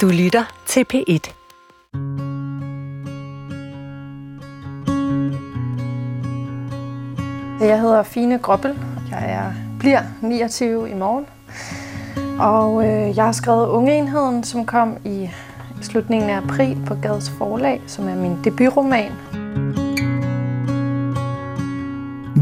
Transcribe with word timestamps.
Du 0.00 0.08
lytter 0.08 0.44
til 0.66 0.84
P1. 0.94 1.32
Jeg 7.60 7.80
hedder 7.80 8.02
Fine 8.02 8.38
Grobbel. 8.38 8.78
Jeg 9.10 9.30
er, 9.30 9.52
bliver 9.78 10.02
29 10.22 10.90
i 10.90 10.94
morgen. 10.94 11.26
Og 12.40 12.84
øh, 12.86 13.16
jeg 13.16 13.24
har 13.24 13.32
skrevet 13.32 13.68
Ungeenheden, 13.68 14.44
som 14.44 14.66
kom 14.66 14.96
i 15.04 15.30
slutningen 15.82 16.30
af 16.30 16.36
april 16.36 16.78
på 16.86 16.94
Gads 16.94 17.30
Forlag, 17.30 17.82
som 17.86 18.08
er 18.08 18.14
min 18.14 18.44
debutroman. 18.44 19.12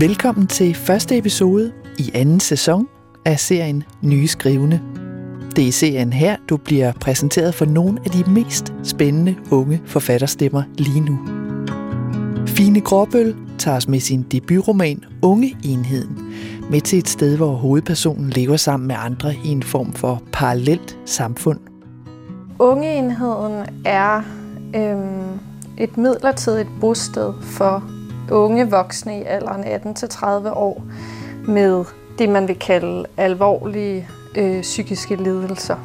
Velkommen 0.00 0.46
til 0.46 0.74
første 0.74 1.18
episode 1.18 1.72
i 1.98 2.10
anden 2.14 2.40
sæson 2.40 2.88
af 3.24 3.40
serien 3.40 3.84
Nye 4.02 4.28
Skrivende. 4.28 4.91
Det 5.56 5.64
er 5.64 5.68
i 5.68 5.70
serien 5.70 6.12
her, 6.12 6.36
du 6.48 6.56
bliver 6.56 6.92
præsenteret 7.00 7.54
for 7.54 7.64
nogle 7.64 7.98
af 8.04 8.10
de 8.10 8.30
mest 8.30 8.72
spændende 8.82 9.36
unge 9.50 9.82
forfatterstemmer 9.86 10.62
lige 10.78 11.00
nu. 11.00 11.18
Fine 12.46 12.80
Gråbøl 12.80 13.36
tager 13.58 13.76
os 13.76 13.88
med 13.88 14.00
sin 14.00 14.22
debutroman 14.22 15.04
Unge 15.22 15.56
Enheden 15.64 16.34
med 16.70 16.80
til 16.80 16.98
et 16.98 17.08
sted, 17.08 17.36
hvor 17.36 17.52
hovedpersonen 17.52 18.30
lever 18.30 18.56
sammen 18.56 18.86
med 18.86 18.96
andre 18.98 19.34
i 19.44 19.48
en 19.48 19.62
form 19.62 19.92
for 19.92 20.22
parallelt 20.32 20.98
samfund. 21.04 21.58
Ungeenheden 22.58 23.66
er 23.84 24.22
øhm, 24.76 25.38
et 25.78 25.96
midlertidigt 25.96 26.68
bosted 26.80 27.32
for 27.42 27.84
unge 28.30 28.70
voksne 28.70 29.20
i 29.20 29.22
alderen 29.22 29.64
18-30 29.64 30.26
år 30.48 30.82
med 31.48 31.84
det, 32.18 32.28
man 32.28 32.48
vil 32.48 32.58
kalde 32.58 33.04
alvorlige 33.16 34.08
øh, 34.36 34.62
psykiske 34.62 35.16
lidelser. 35.16 35.76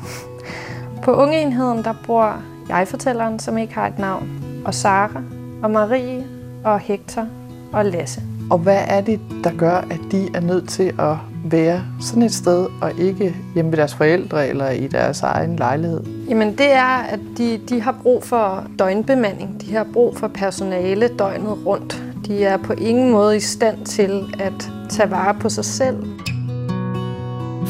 På 1.03 1.13
ungeenheden, 1.13 1.83
der 1.83 1.93
bor 2.05 2.41
jeg-fortælleren, 2.69 3.39
som 3.39 3.57
ikke 3.57 3.73
har 3.73 3.87
et 3.87 3.99
navn, 3.99 4.29
og 4.65 4.73
Sara, 4.73 5.21
og 5.63 5.71
Marie, 5.71 6.25
og 6.63 6.79
Hector, 6.79 7.27
og 7.73 7.85
Lasse. 7.85 8.21
Og 8.49 8.57
hvad 8.57 8.79
er 8.87 9.01
det, 9.01 9.19
der 9.43 9.51
gør, 9.57 9.75
at 9.75 9.99
de 10.11 10.29
er 10.33 10.41
nødt 10.41 10.69
til 10.69 10.93
at 10.99 11.15
være 11.45 11.81
sådan 12.01 12.23
et 12.23 12.33
sted, 12.33 12.67
og 12.81 12.91
ikke 12.99 13.35
hjemme 13.55 13.71
ved 13.71 13.77
deres 13.77 13.95
forældre 13.95 14.47
eller 14.47 14.69
i 14.69 14.87
deres 14.87 15.21
egen 15.21 15.55
lejlighed? 15.55 16.01
Jamen 16.29 16.51
det 16.51 16.71
er, 16.71 17.03
at 17.09 17.19
de, 17.37 17.59
de 17.69 17.81
har 17.81 17.95
brug 18.03 18.23
for 18.23 18.63
døgnbemanding. 18.79 19.61
De 19.61 19.73
har 19.75 19.87
brug 19.93 20.17
for 20.17 20.27
personale 20.27 21.07
døgnet 21.07 21.65
rundt. 21.65 22.03
De 22.27 22.43
er 22.43 22.57
på 22.57 22.73
ingen 22.73 23.11
måde 23.11 23.37
i 23.37 23.39
stand 23.39 23.85
til 23.85 24.35
at 24.39 24.69
tage 24.89 25.11
vare 25.11 25.33
på 25.33 25.49
sig 25.49 25.65
selv. 25.65 25.95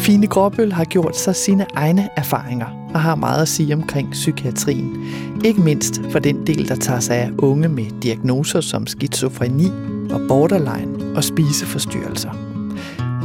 Fine 0.07 0.27
Gråbøl 0.27 0.71
har 0.71 0.85
gjort 0.85 1.17
sig 1.17 1.35
sine 1.35 1.65
egne 1.73 2.09
erfaringer 2.15 2.89
og 2.93 3.01
har 3.01 3.15
meget 3.15 3.41
at 3.41 3.47
sige 3.47 3.73
omkring 3.73 4.11
psykiatrien. 4.11 5.05
Ikke 5.45 5.61
mindst 5.61 6.01
for 6.11 6.19
den 6.19 6.47
del, 6.47 6.67
der 6.67 6.75
tager 6.75 6.99
sig 6.99 7.15
af 7.15 7.31
unge 7.37 7.67
med 7.67 7.85
diagnoser 8.03 8.61
som 8.61 8.87
skizofreni 8.87 9.65
og 10.11 10.21
borderline 10.27 11.15
og 11.15 11.23
spiseforstyrrelser. 11.23 12.29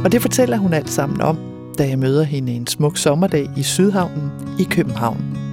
Og 0.05 0.11
det 0.11 0.21
fortæller 0.21 0.57
hun 0.57 0.73
alt 0.73 0.89
sammen 0.89 1.21
om, 1.21 1.37
da 1.77 1.87
jeg 1.87 1.99
møder 1.99 2.23
hende 2.23 2.51
en 2.51 2.67
smuk 2.67 2.97
sommerdag 2.97 3.49
i 3.57 3.63
Sydhavnen 3.63 4.31
i 4.59 4.63
København. 4.63 5.52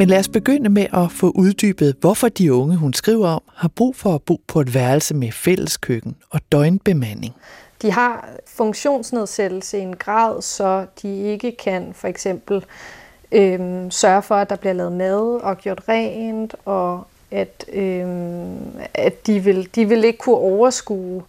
Men 0.00 0.08
lad 0.08 0.18
os 0.18 0.28
begynde 0.28 0.68
med 0.68 0.86
at 0.92 1.12
få 1.12 1.30
uddybet, 1.30 1.96
hvorfor 2.00 2.28
de 2.28 2.54
unge, 2.54 2.76
hun 2.76 2.92
skriver 2.92 3.28
om, 3.28 3.42
har 3.54 3.68
brug 3.68 3.96
for 3.96 4.14
at 4.14 4.22
bo 4.22 4.40
på 4.46 4.60
et 4.60 4.74
værelse 4.74 5.14
med 5.14 5.32
fælleskøkken 5.32 6.16
og 6.30 6.40
døgnbemanding. 6.52 7.34
De 7.82 7.92
har 7.92 8.28
funktionsnedsættelse 8.46 9.78
i 9.78 9.80
en 9.80 9.96
grad, 9.96 10.42
så 10.42 10.86
de 11.02 11.22
ikke 11.22 11.56
kan 11.56 11.92
for 11.94 12.08
eksempel 12.08 12.64
øhm, 13.32 13.90
sørge 13.90 14.22
for, 14.22 14.34
at 14.34 14.50
der 14.50 14.56
bliver 14.56 14.72
lavet 14.72 14.92
mad 14.92 15.40
og 15.42 15.58
gjort 15.58 15.82
rent, 15.88 16.54
og 16.64 17.04
at, 17.30 17.64
øhm, 17.72 18.56
at 18.94 19.26
de, 19.26 19.40
vil, 19.40 19.68
de 19.74 19.88
vil 19.88 20.04
ikke 20.04 20.18
kunne 20.18 20.36
overskue, 20.36 21.22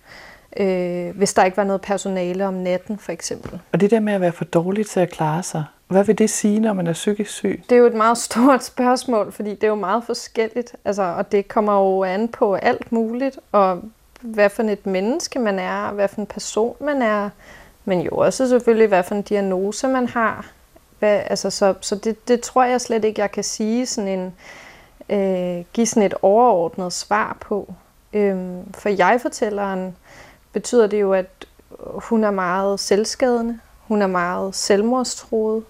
øh, 0.58 1.18
hvis 1.18 1.34
der 1.34 1.44
ikke 1.44 1.58
var 1.58 1.64
noget 1.64 1.82
personale 1.82 2.48
om 2.48 2.54
natten 2.54 2.98
for 2.98 3.12
eksempel. 3.12 3.60
Og 3.72 3.82
det 3.82 3.92
der 3.92 4.00
med 4.00 4.14
at 4.14 4.22
være 4.22 4.32
for 4.32 4.46
dårlig 4.46 4.86
til 4.86 5.00
at 5.00 5.10
klare 5.10 5.44
sig, 5.44 5.64
hvad 5.92 6.04
vil 6.04 6.18
det 6.18 6.30
sige, 6.30 6.60
når 6.60 6.74
man 6.74 6.88
er 6.88 6.94
psykisk 6.94 7.32
syg? 7.32 7.64
Det 7.70 7.76
er 7.76 7.80
jo 7.80 7.86
et 7.86 7.94
meget 7.94 8.18
stort 8.28 8.64
spørgsmål, 8.64 9.32
fordi 9.32 9.50
det 9.50 9.64
er 9.64 9.68
jo 9.68 9.76
meget 9.76 10.04
forskelligt, 10.04 10.76
altså, 10.86 11.04
og 11.04 11.32
det 11.32 11.48
kommer 11.48 11.74
jo 11.74 12.04
an 12.04 12.28
på 12.28 12.56
alt 12.56 12.92
muligt, 12.92 13.40
og 13.52 13.82
hvad 14.22 14.50
for 14.50 14.64
et 14.64 14.86
menneske 14.86 15.40
man 15.40 15.60
er, 15.60 15.92
hvad 15.92 16.08
for 16.08 16.22
en 16.22 16.28
person 16.28 16.76
man 16.80 17.02
er, 17.02 17.30
men 17.86 18.02
jo 18.02 18.12
også 18.12 18.50
selvfølgelig, 18.50 18.88
hvad 18.88 19.04
for 19.04 19.16
en 19.16 19.22
diagnose 19.22 19.88
man 19.88 20.08
har. 20.08 20.52
Hvad, 21.00 21.22
altså, 21.26 21.50
så 21.50 21.74
så 21.82 21.96
det, 21.96 22.28
det 22.28 22.42
tror 22.42 22.64
jeg 22.64 22.82
slet 22.82 23.06
ikke, 23.06 23.22
jeg 23.22 23.32
kan 23.32 23.44
sige 23.44 23.86
sådan 23.86 24.20
en, 24.20 24.34
øh, 25.10 25.64
give 25.74 25.88
sådan 25.88 26.04
et 26.04 26.14
overordnet 26.22 26.94
svar 26.94 27.38
på. 27.40 27.74
Øhm, 28.14 28.74
for 28.74 28.90
jeg-fortælleren 28.90 29.96
betyder 30.54 30.88
det 30.88 31.02
jo, 31.02 31.14
at 31.14 31.46
hun 31.80 32.24
er 32.24 32.32
meget 32.32 32.80
selvskadende. 32.80 33.60
Hun 33.92 34.02
er 34.02 34.08
meget 34.08 34.56
selvmordstroet. 34.56 35.64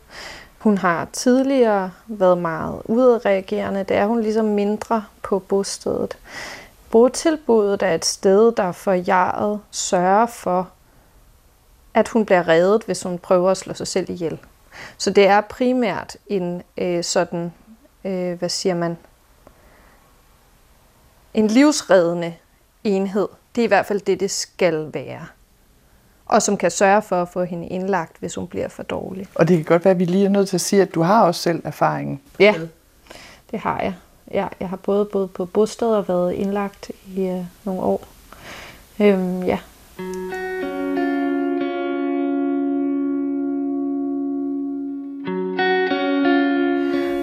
Hun 0.59 0.78
har 0.78 1.08
tidligere 1.14 1.92
været 2.08 2.38
meget 2.38 2.82
udadreagerende. 2.86 3.84
Det 3.84 3.98
er 3.98 4.06
hun 4.06 4.22
ligesom 4.22 4.46
mindre 4.46 5.06
på 5.24 5.40
bostedet. 5.40 6.18
Botilbuddet 6.92 7.82
er 7.82 7.96
et 7.96 8.06
sted, 8.06 8.52
der 8.52 8.72
for 8.72 8.94
jaret 8.94 9.59
sørger 9.72 10.26
for, 10.26 10.70
at 11.94 12.08
hun 12.08 12.26
bliver 12.26 12.48
reddet, 12.48 12.84
hvis 12.84 13.04
hun 13.04 13.18
prøver 13.18 13.52
at 13.52 13.58
slå 13.58 13.74
sig 13.74 13.88
selv 13.88 14.09
ihjel. 14.09 14.40
Så 14.98 15.09
det 15.09 15.28
er 15.28 15.42
primært 15.42 16.18
en 16.28 16.64
øh, 16.78 17.03
sådan, 17.03 17.53
øh, 18.06 18.40
hvad 18.40 18.50
siger 18.50 18.76
man, 18.76 18.98
en 21.34 21.48
livsreddende 21.48 22.36
enhed. 22.84 23.28
Det 23.56 23.62
er 23.62 23.66
i 23.66 23.68
hvert 23.68 23.86
fald 23.86 24.02
det, 24.02 24.20
det 24.20 24.32
skal 24.32 24.94
være. 24.94 25.28
Og 26.31 26.42
som 26.42 26.58
kan 26.58 26.72
sørge 26.72 27.02
for 27.02 27.22
at 27.22 27.30
få 27.30 27.44
hende 27.44 27.68
indlagt, 27.68 28.12
hvis 28.19 28.36
hun 28.36 28.47
bliver 28.47 28.68
for 28.68 28.84
dårlig. 28.84 29.28
Og 29.36 29.47
det 29.47 29.58
kan 29.58 29.66
godt 29.66 29.86
være, 29.86 29.92
at 29.92 30.00
vi 30.00 30.06
lige 30.06 30.25
er 30.25 30.30
nødt 30.30 30.50
til 30.50 30.58
at 30.58 30.62
sige, 30.62 30.81
at 30.81 30.96
du 30.96 31.02
har 31.02 31.24
også 31.24 31.42
selv 31.42 31.62
erfaringen. 31.64 32.22
Ja, 32.40 32.53
det 33.52 33.59
har 33.59 33.80
jeg. 33.80 33.94
Ja, 34.34 34.47
jeg 34.59 34.70
har 34.70 34.78
både 34.78 35.06
boet 35.06 35.31
på 35.31 35.46
bosted 35.46 35.88
og 35.88 36.08
været 36.08 36.34
indlagt 36.34 36.91
i 37.16 37.22
øh, 37.22 37.46
nogle 37.64 37.81
år. 37.81 38.08
Øhm, 39.00 39.44
ja. 39.44 39.58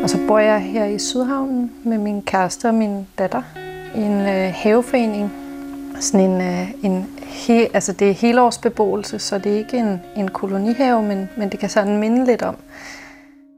Og 0.02 0.10
så 0.10 0.18
bor 0.28 0.38
jeg 0.38 0.60
her 0.60 0.84
i 0.84 0.98
Sydhavnen 0.98 1.72
med 1.84 1.98
min 1.98 2.22
kæreste 2.22 2.68
og 2.68 2.74
min 2.74 3.06
datter 3.18 3.42
i 3.94 4.00
en 4.00 4.20
øh, 4.20 4.52
haveforening. 4.54 5.47
Sådan 6.00 6.30
en, 6.30 6.40
øh, 6.40 6.70
en 6.82 7.06
he, 7.26 7.74
altså 7.74 7.92
det 7.92 8.10
er 8.10 8.14
helårsbeboelse, 8.14 9.18
så 9.18 9.38
det 9.38 9.52
er 9.52 9.56
ikke 9.56 9.78
en, 9.78 10.00
en 10.16 10.28
kolonihave, 10.28 11.02
men, 11.02 11.30
men 11.36 11.48
det 11.48 11.60
kan 11.60 11.68
sådan 11.68 11.96
minde 11.96 12.24
lidt 12.24 12.42
om. 12.42 12.56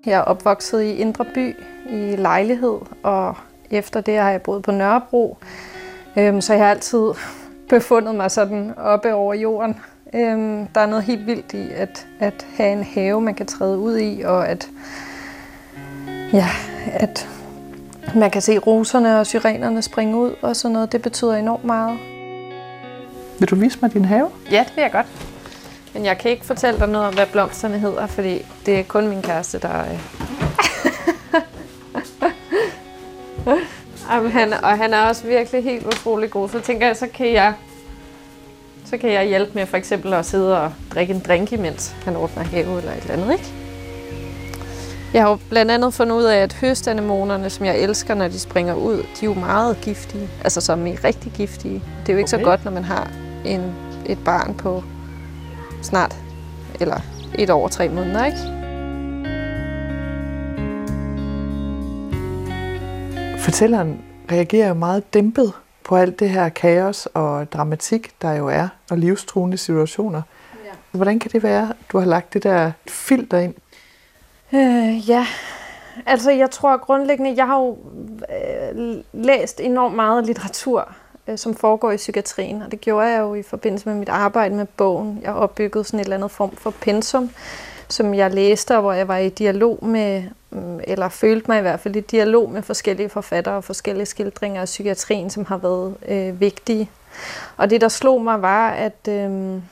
Jeg 0.06 0.12
er 0.12 0.20
opvokset 0.20 0.82
i 0.82 0.94
Indre 0.94 1.24
By 1.34 1.56
i 1.90 2.16
lejlighed, 2.16 2.78
og 3.02 3.34
efter 3.70 4.00
det 4.00 4.18
har 4.18 4.30
jeg 4.30 4.42
boet 4.42 4.62
på 4.62 4.70
Nørrebro. 4.70 5.38
Øhm, 6.16 6.40
så 6.40 6.52
jeg 6.52 6.62
har 6.62 6.70
altid 6.70 7.10
befundet 7.70 8.14
mig 8.14 8.30
sådan 8.30 8.74
oppe 8.76 9.14
over 9.14 9.34
jorden. 9.34 9.76
Øhm, 10.14 10.66
der 10.66 10.80
er 10.80 10.86
noget 10.86 11.04
helt 11.04 11.26
vildt 11.26 11.52
i 11.52 11.70
at, 11.72 12.06
at 12.20 12.46
have 12.56 12.72
en 12.72 12.84
have, 12.84 13.20
man 13.20 13.34
kan 13.34 13.46
træde 13.46 13.78
ud 13.78 13.98
i, 13.98 14.22
og 14.22 14.48
at, 14.48 14.68
ja, 16.32 16.48
at 16.92 17.28
man 18.14 18.30
kan 18.30 18.42
se 18.42 18.58
roserne 18.58 19.20
og 19.20 19.26
syrenerne 19.26 19.82
springe 19.82 20.16
ud 20.16 20.34
og 20.42 20.56
sådan 20.56 20.72
noget. 20.72 20.92
Det 20.92 21.02
betyder 21.02 21.34
enormt 21.34 21.64
meget. 21.64 21.98
Vil 23.40 23.48
du 23.48 23.54
vise 23.54 23.78
mig 23.82 23.92
din 23.92 24.04
have? 24.04 24.30
Ja, 24.50 24.64
det 24.68 24.76
vil 24.76 24.82
jeg 24.82 24.92
godt. 24.92 25.06
Men 25.94 26.04
jeg 26.04 26.18
kan 26.18 26.30
ikke 26.30 26.46
fortælle 26.46 26.80
dig 26.80 26.88
noget 26.88 27.08
om, 27.08 27.14
hvad 27.14 27.26
blomsterne 27.26 27.78
hedder, 27.78 28.06
fordi 28.06 28.42
det 28.66 28.78
er 28.78 28.82
kun 28.82 29.08
min 29.08 29.22
kæreste, 29.22 29.58
der... 29.58 29.84
Jamen, 34.10 34.30
han, 34.32 34.52
og 34.52 34.78
han 34.78 34.94
er 34.94 35.00
også 35.00 35.26
virkelig 35.26 35.64
helt 35.64 35.86
utrolig 35.86 36.30
god. 36.30 36.48
Så 36.48 36.60
tænker 36.60 36.86
jeg, 36.86 36.96
så 36.96 37.06
kan 37.14 37.32
jeg, 37.32 37.54
så 38.84 38.98
kan 38.98 39.12
jeg 39.12 39.26
hjælpe 39.26 39.52
med 39.54 39.66
for 39.66 39.76
eksempel 39.76 40.12
at 40.12 40.26
sidde 40.26 40.60
og 40.60 40.72
drikke 40.94 41.14
en 41.14 41.20
drink, 41.20 41.52
imens 41.52 41.94
han 42.04 42.16
ordner 42.16 42.42
have 42.42 42.78
eller 42.78 42.92
et 42.92 43.02
eller 43.02 43.14
andet, 43.14 43.32
ikke? 43.32 43.52
Jeg 45.14 45.22
har 45.22 45.30
jo 45.30 45.38
blandt 45.48 45.70
andet 45.70 45.94
fundet 45.94 46.16
ud 46.16 46.24
af, 46.24 46.36
at 46.36 46.52
høstanemonerne, 46.52 47.50
som 47.50 47.66
jeg 47.66 47.78
elsker, 47.78 48.14
når 48.14 48.28
de 48.28 48.38
springer 48.38 48.74
ud, 48.74 48.96
de 48.96 49.02
er 49.22 49.24
jo 49.24 49.34
meget 49.34 49.80
giftige. 49.80 50.28
Altså 50.44 50.60
som 50.60 50.86
er 50.86 51.04
rigtig 51.04 51.32
giftige. 51.32 51.74
Det 51.74 52.08
er 52.08 52.12
jo 52.12 52.18
ikke 52.18 52.28
okay. 52.28 52.38
så 52.38 52.44
godt, 52.44 52.64
når 52.64 52.72
man 52.72 52.84
har 52.84 53.10
en, 53.44 53.74
et 54.06 54.18
barn 54.24 54.54
på 54.54 54.82
snart, 55.82 56.16
eller 56.80 57.00
et 57.34 57.50
år 57.50 57.68
tre 57.68 57.88
måneder, 57.88 58.24
ikke? 58.24 58.38
Fortælleren 63.38 64.04
reagerer 64.32 64.68
jo 64.68 64.74
meget 64.74 65.14
dæmpet 65.14 65.52
på 65.84 65.96
alt 65.96 66.20
det 66.20 66.30
her 66.30 66.48
kaos 66.48 67.06
og 67.06 67.52
dramatik, 67.52 68.10
der 68.22 68.32
jo 68.32 68.48
er, 68.48 68.68
og 68.90 68.98
livstruende 68.98 69.56
situationer. 69.56 70.22
Ja. 70.64 70.70
Hvordan 70.90 71.18
kan 71.18 71.30
det 71.30 71.42
være, 71.42 71.68
at 71.70 71.76
du 71.92 71.98
har 71.98 72.06
lagt 72.06 72.34
det 72.34 72.42
der 72.42 72.72
filter 72.88 73.38
ind? 73.38 73.54
Øh, 74.52 75.10
ja, 75.10 75.26
altså 76.06 76.30
jeg 76.30 76.50
tror 76.50 76.76
grundlæggende, 76.76 77.34
jeg 77.36 77.46
har 77.46 77.58
jo 77.58 77.78
øh, 78.74 78.96
læst 79.12 79.60
enormt 79.60 79.96
meget 79.96 80.26
litteratur, 80.26 80.94
øh, 81.28 81.38
som 81.38 81.54
foregår 81.54 81.90
i 81.90 81.96
psykiatrien, 81.96 82.62
og 82.62 82.70
det 82.70 82.80
gjorde 82.80 83.06
jeg 83.06 83.20
jo 83.20 83.34
i 83.34 83.42
forbindelse 83.42 83.88
med 83.88 83.96
mit 83.96 84.08
arbejde 84.08 84.54
med 84.54 84.66
bogen. 84.66 85.20
Jeg 85.22 85.32
opbyggede 85.32 85.84
sådan 85.84 86.00
et 86.00 86.04
eller 86.04 86.16
andet 86.16 86.30
form 86.30 86.56
for 86.56 86.70
pensum, 86.70 87.30
som 87.88 88.14
jeg 88.14 88.30
læste, 88.30 88.76
og 88.76 88.80
hvor 88.80 88.92
jeg 88.92 89.08
var 89.08 89.16
i 89.16 89.28
dialog 89.28 89.84
med, 89.84 90.22
mm, 90.50 90.80
eller 90.84 91.08
følte 91.08 91.50
mig 91.50 91.58
i 91.58 91.62
hvert 91.62 91.80
fald 91.80 91.96
i 91.96 92.00
dialog 92.00 92.50
med 92.50 92.62
forskellige 92.62 93.08
forfattere 93.08 93.54
og 93.54 93.64
forskellige 93.64 94.06
skildringer 94.06 94.60
af 94.60 94.66
psykiatrien, 94.66 95.30
som 95.30 95.44
har 95.44 95.56
været 95.56 95.94
øh, 96.08 96.40
vigtige. 96.40 96.90
Og 97.56 97.70
det, 97.70 97.80
der 97.80 97.88
slog 97.88 98.22
mig, 98.22 98.42
var, 98.42 98.70
at 98.70 99.08
øh, 99.08 99.62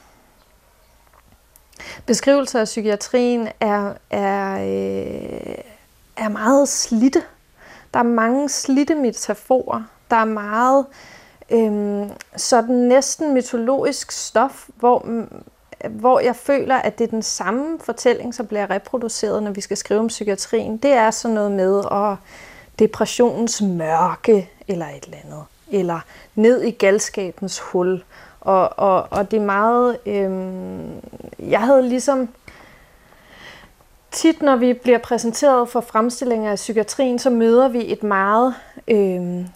beskrivelser 2.06 2.60
af 2.60 2.64
psykiatrien 2.64 3.48
er, 3.60 3.92
er, 4.10 4.54
øh, 4.54 5.54
er 6.16 6.28
meget 6.28 6.68
slitte. 6.68 7.22
Der 7.94 8.00
er 8.00 8.04
mange 8.04 8.48
slitte 8.48 8.94
metaforer. 8.94 9.82
Der 10.10 10.16
er 10.16 10.24
meget 10.24 10.86
øh, 10.88 11.17
øhm, 11.50 12.10
sådan 12.36 12.74
næsten 12.74 13.34
mytologisk 13.34 14.12
stof, 14.12 14.68
hvor 14.76 14.98
mm, 15.04 15.42
hvor 15.90 16.20
jeg 16.20 16.36
føler, 16.36 16.76
at 16.76 16.98
det 16.98 17.04
er 17.04 17.08
den 17.08 17.22
samme 17.22 17.78
fortælling, 17.80 18.34
som 18.34 18.46
bliver 18.46 18.70
reproduceret, 18.70 19.42
når 19.42 19.50
vi 19.50 19.60
skal 19.60 19.76
skrive 19.76 20.00
om 20.00 20.06
psykiatrien. 20.06 20.76
Det 20.76 20.92
er 20.92 21.10
sådan 21.10 21.34
noget 21.34 21.52
med 21.52 21.82
at 21.92 22.16
depressionens 22.78 23.62
mørke 23.62 24.50
eller 24.68 24.86
et 24.86 25.04
eller 25.04 25.16
andet. 25.24 25.44
Eller 25.70 26.00
ned 26.34 26.62
i 26.62 26.70
galskabens 26.70 27.58
hul. 27.58 28.04
Og, 28.40 28.78
og, 28.78 29.06
og 29.10 29.30
det 29.30 29.36
er 29.36 29.44
meget... 29.44 29.98
Øhm, 30.06 30.90
jeg 31.38 31.60
havde 31.60 31.88
ligesom... 31.88 32.28
Tit, 34.10 34.42
når 34.42 34.56
vi 34.56 34.72
bliver 34.72 34.98
præsenteret 34.98 35.68
for 35.68 35.80
fremstillinger 35.80 36.50
af 36.50 36.56
psykiatrien, 36.56 37.18
så 37.18 37.30
møder 37.30 37.68
vi 37.68 37.92
et 37.92 38.02
meget 38.02 38.54
øhm, 38.88 39.46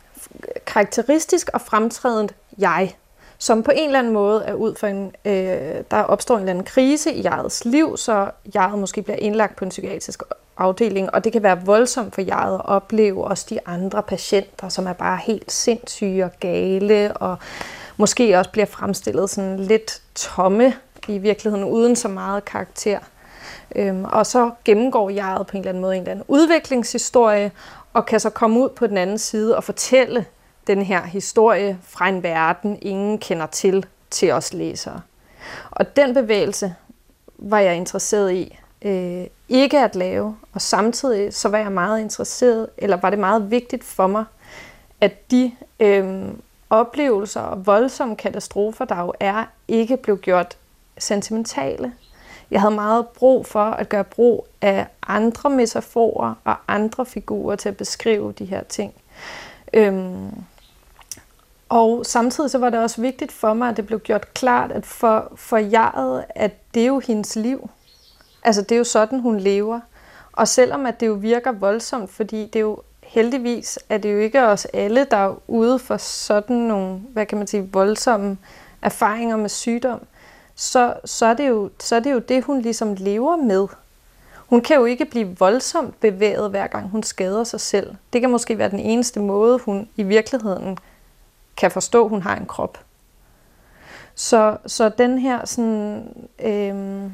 karakteristisk 0.67 1.51
og 1.55 1.61
fremtrædende 1.61 2.35
jeg 2.59 2.95
som 3.43 3.63
på 3.63 3.71
en 3.75 3.87
eller 3.87 3.99
anden 3.99 4.13
måde 4.13 4.45
er 4.45 4.55
ud 4.55 4.75
for 4.75 4.87
en, 4.87 5.15
øh, 5.25 5.85
der 5.91 6.03
opstår 6.03 6.35
en 6.35 6.41
eller 6.41 6.51
anden 6.51 6.65
krise 6.65 7.13
i 7.13 7.25
jegets 7.25 7.65
liv, 7.65 7.97
så 7.97 8.31
jeget 8.55 8.79
måske 8.79 9.03
bliver 9.03 9.17
indlagt 9.17 9.57
på 9.57 9.65
en 9.65 9.69
psykiatrisk 9.69 10.23
afdeling, 10.57 11.15
og 11.15 11.25
det 11.25 11.33
kan 11.33 11.43
være 11.43 11.65
voldsomt 11.65 12.15
for 12.15 12.21
jeget 12.21 12.55
at 12.55 12.65
opleve 12.65 13.25
også 13.25 13.47
de 13.51 13.59
andre 13.67 14.03
patienter, 14.03 14.69
som 14.69 14.87
er 14.87 14.93
bare 14.93 15.19
helt 15.23 15.53
sindssyge 15.53 16.25
og 16.25 16.31
gale, 16.41 17.17
og 17.17 17.37
måske 17.97 18.39
også 18.39 18.51
bliver 18.51 18.67
fremstillet 18.67 19.31
sådan 19.31 19.61
lidt 19.61 20.03
tomme 20.15 20.75
i 21.09 21.19
virkeligheden, 21.19 21.65
uden 21.65 21.97
så 21.97 22.09
meget 22.09 22.45
karakter. 22.45 22.99
Øhm, 23.75 24.05
og 24.05 24.27
så 24.27 24.51
gennemgår 24.65 25.11
jeget 25.11 25.47
på 25.47 25.57
en 25.57 25.61
eller 25.61 25.69
anden 25.69 25.81
måde 25.81 25.97
en 25.97 26.03
eller 26.03 26.11
anden 26.11 26.25
udviklingshistorie, 26.29 27.51
og 27.93 28.07
kan 28.07 28.21
så 28.21 28.31
komme 28.31 28.61
ud 28.61 28.69
på 28.69 28.87
den 28.87 28.97
anden 28.97 29.19
side 29.19 29.57
og 29.57 29.65
fortælle 29.65 30.27
den 30.67 30.83
her 30.83 31.03
historie 31.03 31.79
fra 31.83 32.09
en 32.09 32.23
verden, 32.23 32.79
ingen 32.83 33.19
kender 33.19 33.47
til, 33.47 33.87
til 34.11 34.31
os 34.31 34.53
læsere. 34.53 35.01
Og 35.71 35.97
den 35.97 36.15
bevægelse 36.15 36.75
var 37.39 37.59
jeg 37.59 37.77
interesseret 37.77 38.33
i 38.33 38.59
øh, 38.83 39.27
ikke 39.49 39.79
at 39.79 39.97
lave, 39.97 40.37
og 40.53 40.61
samtidig 40.61 41.35
så 41.35 41.49
var 41.49 41.59
jeg 41.59 41.73
meget 41.73 42.01
interesseret, 42.01 42.69
eller 42.79 42.97
var 42.97 43.11
det 43.11 43.19
meget 43.19 43.51
vigtigt 43.51 43.85
for 43.85 44.07
mig, 44.07 44.25
at 45.01 45.31
de 45.31 45.53
øh, 45.81 46.29
oplevelser 46.71 47.41
og 47.41 47.67
voldsomme 47.67 48.17
katastrofer, 48.17 48.85
der 48.85 49.01
jo 49.01 49.13
er, 49.21 49.45
ikke 49.69 49.97
blev 49.97 50.19
gjort 50.19 50.57
sentimentale. 50.99 51.93
Jeg 52.53 52.61
havde 52.61 52.75
meget 52.75 53.09
brug 53.09 53.47
for 53.47 53.65
at 53.65 53.89
gøre 53.89 54.05
brug 54.05 54.47
af 54.61 54.87
andre 55.07 55.51
metaforer 55.51 56.35
og 56.45 56.55
andre 56.69 57.07
figurer 57.07 57.57
til 57.57 57.69
at 57.69 57.77
beskrive 57.77 58.33
de 58.33 58.45
her 58.45 58.63
ting. 58.63 58.95
Øhm, 59.73 60.31
og 61.69 62.07
samtidig 62.07 62.51
så 62.51 62.59
var 62.59 62.71
det 62.71 62.81
også 62.81 63.01
vigtigt 63.01 63.33
for 63.33 63.55
mig, 63.55 63.69
at 63.69 63.77
det 63.77 63.87
blev 63.87 64.01
gjort 64.01 64.35
klart, 64.35 64.73
at 64.73 64.87
for, 64.87 65.33
for 65.37 65.57
jeget, 65.57 66.25
at 66.31 66.75
det 66.75 66.83
er 66.83 66.87
jo 66.87 66.99
hendes 66.99 67.37
liv. 67.37 67.71
Altså 68.45 68.63
det 68.63 68.73
er 68.73 68.79
jo 68.79 68.85
sådan, 68.85 69.21
hun 69.21 69.41
lever. 69.41 69.81
Og 70.33 70.49
selvom 70.49 70.87
at 70.87 71.01
det 71.01 71.07
jo 71.07 71.13
virker 71.13 71.53
voldsomt, 71.53 72.11
fordi 72.11 72.47
det 72.47 72.57
er 72.57 72.61
jo 72.61 72.83
heldigvis, 73.03 73.79
at 73.89 74.03
det 74.03 74.13
jo 74.13 74.19
ikke 74.19 74.43
os 74.43 74.65
alle, 74.65 75.07
der 75.11 75.17
er 75.17 75.35
ude 75.49 75.79
for 75.79 75.97
sådan 75.97 76.57
nogle, 76.57 77.01
hvad 77.13 77.27
kan 77.27 77.39
man 77.39 77.47
sige, 77.47 77.69
voldsomme 77.73 78.39
erfaringer 78.83 79.37
med 79.37 79.49
sygdom, 79.49 80.07
så, 80.55 80.95
så, 81.05 81.27
er 81.27 81.35
det 81.35 81.49
jo, 81.49 81.71
så 81.81 81.97
er 81.97 82.01
det 82.01 82.13
jo 82.13 82.19
det, 82.19 82.45
hun 82.45 82.61
ligesom 82.61 82.95
lever 82.95 83.37
med. 83.37 83.67
Hun 84.37 84.61
kan 84.61 84.77
jo 84.77 84.85
ikke 84.85 85.05
blive 85.05 85.39
voldsomt 85.39 86.01
bevæget, 86.01 86.51
hver 86.51 86.67
gang 86.67 86.89
hun 86.89 87.03
skader 87.03 87.45
sig 87.45 87.61
selv. 87.61 87.95
Det 88.13 88.21
kan 88.21 88.31
måske 88.31 88.59
være 88.59 88.71
den 88.71 88.81
eneste 88.81 89.21
måde, 89.21 89.59
hun 89.59 89.89
i 89.97 90.03
virkeligheden 90.03 90.79
kan 91.57 91.71
forstå, 91.71 92.05
at 92.05 92.09
hun 92.09 92.23
har 92.23 92.37
en 92.37 92.47
krop. 92.47 92.79
Så, 94.15 94.57
så 94.67 94.89
den 94.89 95.19
her 95.19 95.45
sådan, 95.45 96.09
øh, 96.39 97.11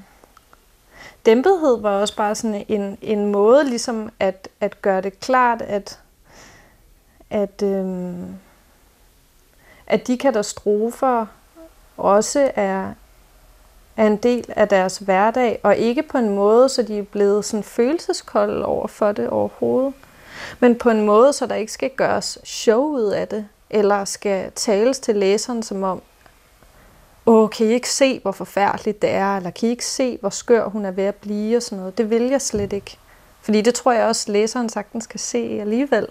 dæmpethed 1.27 1.81
var 1.81 2.01
også 2.01 2.17
bare 2.17 2.35
sådan 2.35 2.65
en, 2.69 2.99
en 3.03 3.27
måde 3.27 3.65
ligesom 3.65 4.11
at, 4.21 4.49
at 4.61 4.83
gøre 4.83 5.01
det 5.01 5.21
klart, 5.21 5.63
at, 5.63 6.01
at, 7.31 7.63
øh, 7.63 8.15
at 9.87 10.07
de 10.07 10.19
katastrofer 10.19 11.27
også 11.97 12.53
er, 12.55 12.93
er 13.99 14.07
en 14.07 14.17
del 14.17 14.45
af 14.57 14.69
deres 14.69 14.99
hverdag, 14.99 15.61
og 15.63 15.77
ikke 15.77 16.03
på 16.03 16.19
en 16.19 16.29
måde, 16.29 16.69
så 16.69 16.83
de 16.83 16.99
er 16.99 17.03
blevet 17.03 17.45
sådan 17.45 17.65
følelseskolde 17.65 18.65
over 18.65 18.87
for 18.87 19.13
det 19.13 19.29
overhovedet, 19.29 19.93
men 20.61 20.79
på 20.79 20.91
en 20.91 21.07
måde, 21.07 21.33
så 21.33 21.47
der 21.47 21.55
ikke 21.55 21.73
skal 21.73 21.91
gøres 21.97 22.39
show 22.45 22.83
ud 22.83 23.05
af 23.05 23.29
det, 23.29 23.47
eller 23.71 24.05
skal 24.05 24.53
tales 24.55 24.99
til 24.99 25.17
læseren 25.17 25.63
som 25.63 25.83
om, 25.83 26.03
åh, 27.27 27.51
kan 27.51 27.67
I 27.67 27.71
ikke 27.71 27.91
se, 27.91 28.21
hvor 28.23 28.33
forfærdeligt 28.33 29.03
det 29.03 29.11
er, 29.11 29.37
eller 29.37 29.51
kan 29.51 29.69
I 29.69 29.71
ikke 29.71 29.87
se, 29.87 30.19
hvor 30.21 30.31
skør 30.31 30.69
hun 30.69 30.85
er 30.85 30.91
ved 30.91 31.05
at 31.05 31.15
blive, 31.15 31.57
og 31.57 31.63
sådan 31.63 31.79
noget. 31.79 31.99
Det 31.99 32.11
vil 32.11 32.23
jeg 32.23 32.43
slet 32.43 32.73
ikke. 32.73 32.99
Fordi 33.43 33.61
det 33.61 33.75
tror 33.75 33.93
jeg 33.93 34.07
også, 34.07 34.33
læseren 34.33 34.69
sagtens 34.69 35.05
skal 35.05 35.21
se 35.21 35.59
alligevel. 35.61 36.07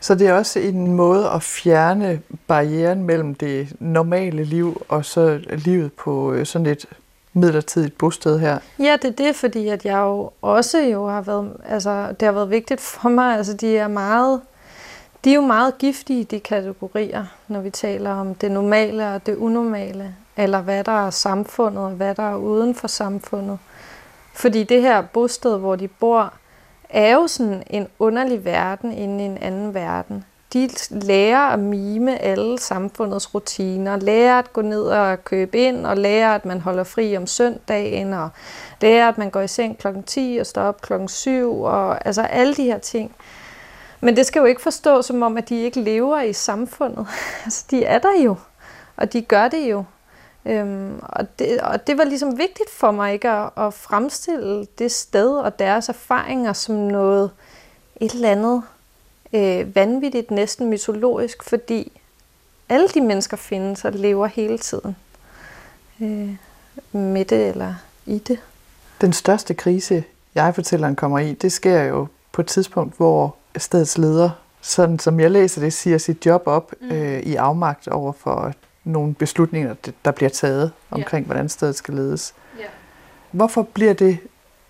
Så 0.00 0.14
det 0.14 0.28
er 0.28 0.32
også 0.32 0.58
en 0.58 0.92
måde 0.92 1.30
at 1.30 1.42
fjerne 1.42 2.20
barrieren 2.46 3.02
mellem 3.02 3.34
det 3.34 3.76
normale 3.80 4.44
liv 4.44 4.82
og 4.88 5.04
så 5.04 5.40
livet 5.48 5.92
på 5.92 6.32
øh, 6.32 6.46
sådan 6.46 6.66
et 6.66 6.86
midlertidigt 7.32 7.98
bosted 7.98 8.38
her? 8.38 8.58
Ja, 8.78 8.96
det 9.02 9.08
er 9.08 9.24
det, 9.24 9.36
fordi 9.36 9.68
at 9.68 9.84
jeg 9.84 9.98
jo 9.98 10.30
også 10.42 10.78
jo 10.78 11.08
har 11.08 11.20
været, 11.20 11.52
altså 11.64 12.06
det 12.20 12.26
har 12.26 12.32
været 12.32 12.50
vigtigt 12.50 12.80
for 12.80 13.08
mig, 13.08 13.36
altså 13.36 13.54
de 13.54 13.76
er 13.76 13.88
meget 13.88 14.40
de 15.24 15.30
er 15.30 15.34
jo 15.34 15.40
meget 15.40 15.78
giftige, 15.78 16.24
de 16.24 16.40
kategorier, 16.40 17.24
når 17.48 17.60
vi 17.60 17.70
taler 17.70 18.10
om 18.10 18.34
det 18.34 18.50
normale 18.50 19.14
og 19.14 19.26
det 19.26 19.36
unormale, 19.36 20.14
eller 20.36 20.60
hvad 20.60 20.84
der 20.84 21.06
er 21.06 21.10
samfundet, 21.10 21.84
og 21.84 21.90
hvad 21.90 22.14
der 22.14 22.22
er 22.22 22.36
uden 22.36 22.74
for 22.74 22.88
samfundet. 22.88 23.58
Fordi 24.34 24.64
det 24.64 24.82
her 24.82 25.02
bosted, 25.02 25.58
hvor 25.58 25.76
de 25.76 25.88
bor, 25.88 26.32
er 26.88 27.14
jo 27.14 27.26
sådan 27.26 27.62
en 27.66 27.88
underlig 27.98 28.44
verden 28.44 28.92
inde 28.92 29.24
i 29.24 29.26
en 29.26 29.38
anden 29.38 29.74
verden. 29.74 30.24
De 30.52 30.68
lærer 30.90 31.38
at 31.38 31.58
mime 31.58 32.18
alle 32.18 32.58
samfundets 32.58 33.34
rutiner, 33.34 33.96
lærer 33.96 34.38
at 34.38 34.52
gå 34.52 34.62
ned 34.62 34.82
og 34.82 35.24
købe 35.24 35.58
ind, 35.58 35.86
og 35.86 35.96
lærer, 35.96 36.34
at 36.34 36.44
man 36.44 36.60
holder 36.60 36.84
fri 36.84 37.16
om 37.16 37.26
søndagen, 37.26 38.12
og 38.12 38.28
lærer, 38.80 39.08
at 39.08 39.18
man 39.18 39.30
går 39.30 39.40
i 39.40 39.48
seng 39.48 39.78
kl. 39.78 39.86
10 40.06 40.36
og 40.40 40.46
står 40.46 40.62
op 40.62 40.80
kl. 40.80 40.92
7, 41.06 41.62
og 41.62 42.06
altså 42.06 42.22
alle 42.22 42.54
de 42.54 42.64
her 42.64 42.78
ting. 42.78 43.14
Men 44.00 44.16
det 44.16 44.26
skal 44.26 44.40
jo 44.40 44.46
ikke 44.46 44.62
forstås 44.62 45.06
som 45.06 45.22
om, 45.22 45.36
at 45.36 45.48
de 45.48 45.62
ikke 45.62 45.80
lever 45.80 46.20
i 46.20 46.32
samfundet. 46.32 47.06
altså, 47.44 47.64
de 47.70 47.84
er 47.84 47.98
der 47.98 48.22
jo, 48.24 48.36
og 48.96 49.12
de 49.12 49.22
gør 49.22 49.48
det 49.48 49.70
jo. 49.70 49.84
Øhm, 50.44 51.00
og, 51.02 51.38
det, 51.38 51.60
og 51.60 51.86
det 51.86 51.98
var 51.98 52.04
ligesom 52.04 52.38
vigtigt 52.38 52.70
for 52.70 52.90
mig 52.90 53.12
ikke 53.12 53.28
at, 53.28 53.50
at 53.56 53.74
fremstille 53.74 54.66
det 54.78 54.92
sted 54.92 55.36
og 55.38 55.58
deres 55.58 55.88
erfaringer 55.88 56.52
som 56.52 56.74
noget 56.74 57.30
et 58.00 58.12
eller 58.12 58.30
andet 58.30 58.62
øh, 59.32 59.76
vanvittigt, 59.76 60.30
næsten 60.30 60.70
mytologisk, 60.70 61.42
fordi 61.42 61.92
alle 62.68 62.88
de 62.88 63.00
mennesker 63.00 63.36
findes 63.36 63.84
og 63.84 63.92
lever 63.92 64.26
hele 64.26 64.58
tiden 64.58 64.96
øh, 66.00 66.36
med 66.92 67.24
det 67.24 67.48
eller 67.48 67.74
i 68.06 68.18
det. 68.18 68.38
Den 69.00 69.12
største 69.12 69.54
krise, 69.54 70.04
jeg 70.34 70.54
fortælleren 70.54 70.96
kommer 70.96 71.18
i, 71.18 71.32
det 71.32 71.52
sker 71.52 71.82
jo 71.82 72.06
på 72.32 72.40
et 72.40 72.46
tidspunkt, 72.46 72.96
hvor 72.96 73.36
stedets 73.56 73.98
leder, 73.98 74.30
sådan 74.60 74.98
som 74.98 75.20
jeg 75.20 75.30
læser 75.30 75.60
det, 75.60 75.72
siger 75.72 75.98
sit 75.98 76.26
job 76.26 76.42
op 76.46 76.72
mm. 76.80 76.90
øh, 76.90 77.20
i 77.20 77.34
afmagt 77.34 77.88
over 77.88 78.12
for 78.12 78.52
nogle 78.84 79.14
beslutninger, 79.14 79.74
der 80.04 80.10
bliver 80.10 80.30
taget 80.30 80.72
omkring, 80.90 81.22
yeah. 81.22 81.26
hvordan 81.26 81.48
stedet 81.48 81.76
skal 81.76 81.94
ledes. 81.94 82.34
Yeah. 82.58 82.68
Hvorfor 83.30 83.62
bliver 83.62 83.92
det 83.92 84.18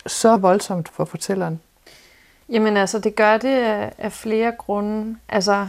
så 0.07 0.37
voldsomt 0.37 0.88
for 0.88 1.04
fortælleren? 1.04 1.61
Jamen 2.49 2.76
altså, 2.76 2.99
det 2.99 3.14
gør 3.14 3.37
det 3.37 3.56
af, 3.56 3.92
af 3.99 4.12
flere 4.12 4.52
grunde. 4.58 5.16
Altså, 5.28 5.68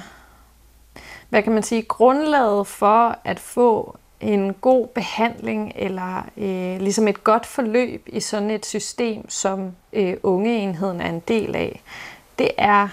hvad 1.29 1.43
kan 1.43 1.53
man 1.53 1.63
sige? 1.63 1.81
Grundlaget 1.81 2.67
for 2.67 3.19
at 3.23 3.39
få 3.39 3.97
en 4.19 4.53
god 4.53 4.87
behandling 4.87 5.71
eller 5.75 6.29
øh, 6.37 6.81
ligesom 6.81 7.07
et 7.07 7.23
godt 7.23 7.45
forløb 7.45 8.03
i 8.07 8.19
sådan 8.19 8.51
et 8.51 8.65
system, 8.65 9.29
som 9.29 9.71
øh, 9.93 10.17
ungeenheden 10.23 11.01
er 11.01 11.09
en 11.09 11.19
del 11.19 11.55
af, 11.55 11.81
det 12.39 12.49
er 12.57 12.87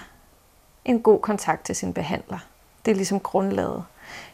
en 0.85 1.01
god 1.01 1.19
kontakt 1.19 1.65
til 1.65 1.75
sin 1.75 1.93
behandler. 1.93 2.39
Det 2.85 2.91
er 2.91 2.95
ligesom 2.95 3.19
grundlaget. 3.19 3.83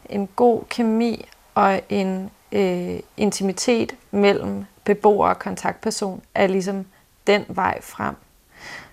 En 0.10 0.30
god 0.36 0.64
kemi 0.70 1.26
og 1.56 1.82
en 1.90 2.32
øh, 2.52 3.00
intimitet 3.18 3.96
mellem 4.12 4.66
beboer 4.84 5.30
og 5.30 5.40
kontaktperson 5.40 6.22
er 6.36 6.48
ligesom 6.48 6.86
den 7.28 7.46
vej 7.48 7.82
frem. 7.82 8.16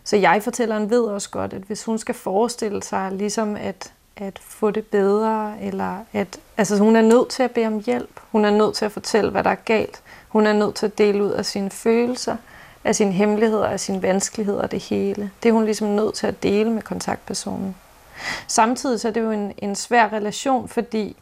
Så 0.05 0.17
jeg 0.17 0.43
fortæller 0.43 0.77
en 0.77 0.91
ved 0.91 1.03
også 1.03 1.31
godt, 1.31 1.53
at 1.53 1.63
hvis 1.63 1.85
hun 1.85 1.99
skal 1.99 2.15
forestille 2.15 2.83
sig 2.83 3.13
ligesom 3.13 3.57
at, 3.57 3.93
at 4.17 4.39
få 4.39 4.71
det 4.71 4.87
bedre, 4.87 5.55
eller 5.61 5.99
at 6.13 6.39
altså, 6.57 6.79
hun 6.79 6.97
er 6.97 7.03
nødt 7.03 7.29
til 7.29 7.43
at 7.43 7.51
bede 7.51 7.67
om 7.67 7.83
hjælp, 7.87 8.21
hun 8.33 8.45
er 8.45 8.51
nødt 8.51 8.75
til 8.75 8.85
at 8.85 8.93
fortælle, 8.93 9.31
hvad 9.31 9.45
der 9.45 9.51
er 9.51 9.55
galt, 9.55 10.03
hun 10.29 10.47
er 10.47 10.53
nødt 10.53 10.75
til 10.75 10.87
at 10.87 10.99
dele 10.99 11.25
ud 11.25 11.31
af 11.31 11.47
sine 11.47 11.71
følelser, 11.71 12.37
af 12.85 12.95
sine 12.95 13.13
hemmeligheder, 13.13 13.67
af 13.67 13.81
sine 13.81 14.03
vanskeligheder 14.03 14.63
og 14.63 14.71
det 14.71 14.81
hele. 14.81 15.31
Det 15.43 15.49
er 15.49 15.53
hun 15.53 15.65
ligesom 15.65 15.89
nødt 15.89 16.15
til 16.15 16.27
at 16.27 16.43
dele 16.43 16.71
med 16.71 16.83
kontaktpersonen. 16.83 17.77
Samtidig 18.47 19.01
så 19.01 19.09
er 19.09 19.13
det 19.13 19.21
jo 19.21 19.31
en, 19.31 19.53
en 19.59 19.75
svær 19.75 20.13
relation, 20.13 20.69
fordi 20.69 21.17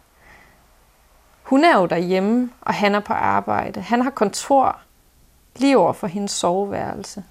hun 1.43 1.65
er 1.65 1.79
jo 1.79 1.87
derhjemme, 1.87 2.51
og 2.61 2.75
han 2.75 2.95
er 2.95 3.01
på 3.01 3.13
arbejde. 3.13 3.81
Han 3.81 4.03
har 4.03 4.11
kontor 4.11 4.79
lige 5.57 5.79
over 5.79 5.93
for 5.93 6.07
hendes 6.07 6.31
soveværelse. 6.31 7.25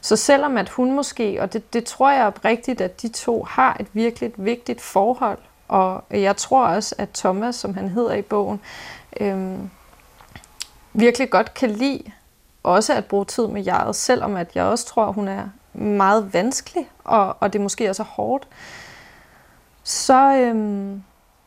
Så 0.00 0.16
selvom 0.16 0.56
at 0.56 0.68
hun 0.68 0.92
måske, 0.92 1.38
og 1.40 1.52
det, 1.52 1.72
det 1.72 1.84
tror 1.84 2.10
jeg 2.10 2.26
oprigtigt, 2.26 2.80
at 2.80 3.02
de 3.02 3.08
to 3.08 3.42
har 3.42 3.76
et 3.80 3.86
virkelig 3.92 4.32
vigtigt 4.36 4.80
forhold, 4.80 5.38
og 5.68 6.04
jeg 6.10 6.36
tror 6.36 6.66
også, 6.66 6.94
at 6.98 7.08
Thomas, 7.10 7.54
som 7.54 7.74
han 7.74 7.88
hedder 7.88 8.14
i 8.14 8.22
bogen, 8.22 8.60
øhm, 9.20 9.70
virkelig 10.92 11.30
godt 11.30 11.54
kan 11.54 11.70
lide 11.70 12.02
også 12.62 12.94
at 12.94 13.04
bruge 13.04 13.24
tid 13.24 13.46
med 13.46 13.64
jeget, 13.64 13.96
selvom 13.96 14.36
at 14.36 14.48
jeg 14.54 14.64
også 14.64 14.86
tror, 14.86 15.12
hun 15.12 15.28
er 15.28 15.48
meget 15.72 16.34
vanskelig, 16.34 16.90
og, 17.04 17.36
og 17.40 17.52
det 17.52 17.60
måske 17.60 17.86
er 17.86 17.92
så 17.92 18.02
hårdt, 18.02 18.48
så, 19.82 20.34
øhm, 20.36 21.02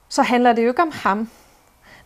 så 0.09 0.21
handler 0.21 0.53
det 0.53 0.63
jo 0.63 0.67
ikke 0.67 0.81
om 0.81 0.91
ham. 0.93 1.29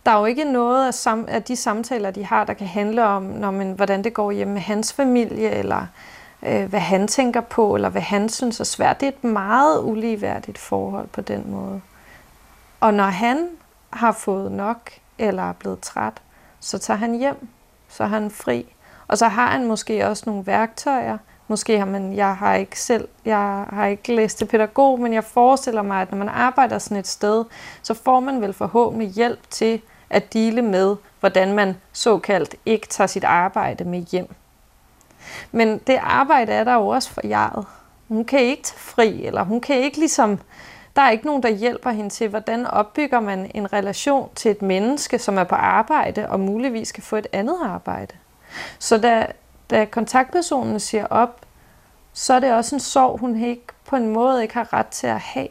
Der 0.06 0.12
er 0.12 0.18
jo 0.18 0.24
ikke 0.24 0.44
noget 0.44 0.86
af, 0.86 0.94
sam, 0.94 1.24
af 1.28 1.42
de 1.42 1.56
samtaler, 1.56 2.10
de 2.10 2.24
har, 2.24 2.44
der 2.44 2.52
kan 2.52 2.66
handle 2.66 3.04
om, 3.04 3.22
når 3.22 3.50
man, 3.50 3.72
hvordan 3.72 4.04
det 4.04 4.14
går 4.14 4.30
hjemme 4.30 4.54
med 4.54 4.62
hans 4.62 4.92
familie, 4.92 5.50
eller 5.50 5.86
øh, 6.42 6.64
hvad 6.64 6.80
han 6.80 7.08
tænker 7.08 7.40
på, 7.40 7.74
eller 7.74 7.88
hvad 7.88 8.02
han 8.02 8.28
synes 8.28 8.60
er 8.60 8.64
svært. 8.64 9.00
Det 9.00 9.06
er 9.06 9.12
et 9.12 9.24
meget 9.24 9.82
uligeværdigt 9.82 10.58
forhold 10.58 11.08
på 11.08 11.20
den 11.20 11.50
måde. 11.50 11.80
Og 12.80 12.94
når 12.94 13.04
han 13.04 13.48
har 13.90 14.12
fået 14.12 14.52
nok, 14.52 14.90
eller 15.18 15.42
er 15.42 15.52
blevet 15.52 15.80
træt, 15.80 16.22
så 16.60 16.78
tager 16.78 16.98
han 16.98 17.14
hjem, 17.14 17.48
så 17.88 18.04
er 18.04 18.08
han 18.08 18.30
fri. 18.30 18.66
Og 19.08 19.18
så 19.18 19.28
har 19.28 19.46
han 19.46 19.66
måske 19.66 20.08
også 20.08 20.22
nogle 20.26 20.46
værktøjer. 20.46 21.18
Måske 21.48 21.78
har 21.78 21.86
man, 21.86 22.12
jeg 22.12 22.36
har 22.36 22.54
ikke 22.54 22.80
selv, 22.80 23.08
jeg 23.24 23.64
har 23.72 23.86
ikke 23.86 24.14
læst 24.14 24.38
til 24.38 24.44
pædagog, 24.44 25.00
men 25.00 25.12
jeg 25.12 25.24
forestiller 25.24 25.82
mig, 25.82 26.02
at 26.02 26.10
når 26.10 26.18
man 26.18 26.28
arbejder 26.28 26.78
sådan 26.78 26.96
et 26.96 27.06
sted, 27.06 27.44
så 27.82 27.94
får 27.94 28.20
man 28.20 28.40
vel 28.40 28.52
forhåbentlig 28.52 29.08
hjælp 29.08 29.50
til 29.50 29.80
at 30.12 30.32
dele 30.32 30.62
med, 30.62 30.96
hvordan 31.20 31.52
man 31.52 31.76
såkaldt 31.92 32.54
ikke 32.66 32.86
tager 32.86 33.08
sit 33.08 33.24
arbejde 33.24 33.84
med 33.84 34.00
hjem. 34.00 34.34
Men 35.52 35.78
det 35.78 35.98
arbejde 36.02 36.52
er 36.52 36.64
der 36.64 36.74
jo 36.74 36.88
også 36.88 37.10
for 37.10 37.26
jeget. 37.26 37.66
Hun 38.08 38.24
kan 38.24 38.40
ikke 38.40 38.62
tage 38.62 38.78
fri, 38.78 39.26
eller 39.26 39.42
hun 39.42 39.60
kan 39.60 39.76
ikke 39.76 39.98
ligesom... 39.98 40.38
Der 40.96 41.02
er 41.02 41.10
ikke 41.10 41.26
nogen, 41.26 41.42
der 41.42 41.48
hjælper 41.48 41.90
hende 41.90 42.10
til, 42.10 42.28
hvordan 42.28 42.66
opbygger 42.66 43.20
man 43.20 43.50
en 43.54 43.72
relation 43.72 44.28
til 44.34 44.50
et 44.50 44.62
menneske, 44.62 45.18
som 45.18 45.38
er 45.38 45.44
på 45.44 45.54
arbejde, 45.54 46.28
og 46.28 46.40
muligvis 46.40 46.88
skal 46.88 47.02
få 47.02 47.16
et 47.16 47.26
andet 47.32 47.56
arbejde. 47.64 48.14
Så 48.78 48.98
da, 48.98 49.26
da 49.70 49.84
kontaktpersonen 49.84 50.80
siger 50.80 51.06
op, 51.06 51.40
så 52.12 52.34
er 52.34 52.40
det 52.40 52.52
også 52.52 52.76
en 52.76 52.80
sorg, 52.80 53.18
hun 53.18 53.44
ikke 53.44 53.62
på 53.84 53.96
en 53.96 54.08
måde 54.08 54.42
ikke 54.42 54.54
har 54.54 54.72
ret 54.72 54.86
til 54.86 55.06
at 55.06 55.20
have. 55.20 55.48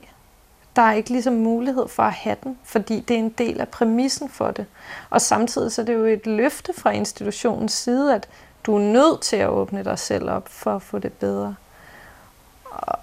Der 0.75 0.81
er 0.81 0.93
ikke 0.93 1.09
ligesom 1.09 1.33
mulighed 1.33 1.87
for 1.87 2.03
at 2.03 2.13
have 2.13 2.35
den, 2.43 2.57
fordi 2.63 2.99
det 2.99 3.13
er 3.13 3.19
en 3.19 3.29
del 3.29 3.61
af 3.61 3.67
præmissen 3.67 4.29
for 4.29 4.51
det. 4.51 4.65
Og 5.09 5.21
samtidig 5.21 5.71
så 5.71 5.81
er 5.81 5.85
det 5.85 5.93
jo 5.93 6.05
et 6.05 6.27
løfte 6.27 6.73
fra 6.77 6.91
institutionens 6.91 7.71
side, 7.71 8.15
at 8.15 8.29
du 8.63 8.75
er 8.75 8.79
nødt 8.79 9.21
til 9.21 9.35
at 9.35 9.49
åbne 9.49 9.83
dig 9.83 9.99
selv 9.99 10.29
op 10.29 10.49
for 10.49 10.75
at 10.75 10.81
få 10.81 10.99
det 10.99 11.13
bedre. 11.13 11.55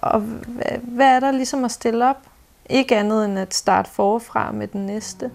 Og 0.01 0.19
hvad 0.81 1.07
er 1.07 1.19
der 1.19 1.31
ligesom 1.31 1.65
at 1.65 1.71
stille 1.71 2.09
op? 2.09 2.17
Ikke 2.69 2.97
andet 2.97 3.25
end 3.25 3.39
at 3.39 3.53
starte 3.53 3.89
forfra 3.89 4.51
med 4.51 4.67
den 4.67 4.85
næste. 4.85 5.31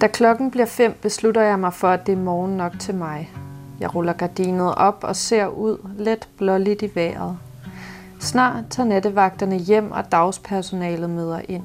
Da 0.00 0.06
klokken 0.06 0.50
bliver 0.50 0.66
fem, 0.66 0.94
beslutter 1.02 1.42
jeg 1.42 1.58
mig 1.58 1.72
for, 1.74 1.88
at 1.88 2.06
det 2.06 2.12
er 2.12 2.16
morgen 2.16 2.56
nok 2.56 2.78
til 2.78 2.94
mig. 2.94 3.30
Jeg 3.80 3.94
ruller 3.94 4.12
gardinet 4.12 4.74
op 4.74 5.04
og 5.04 5.16
ser 5.16 5.46
ud 5.46 5.88
let 5.98 6.28
blåligt 6.36 6.82
i 6.82 6.90
vejret. 6.94 7.38
Snart 8.20 8.64
tager 8.70 8.88
nattevagterne 8.88 9.56
hjem, 9.56 9.92
og 9.92 10.12
dagspersonalet 10.12 11.10
møder 11.10 11.40
ind. 11.48 11.64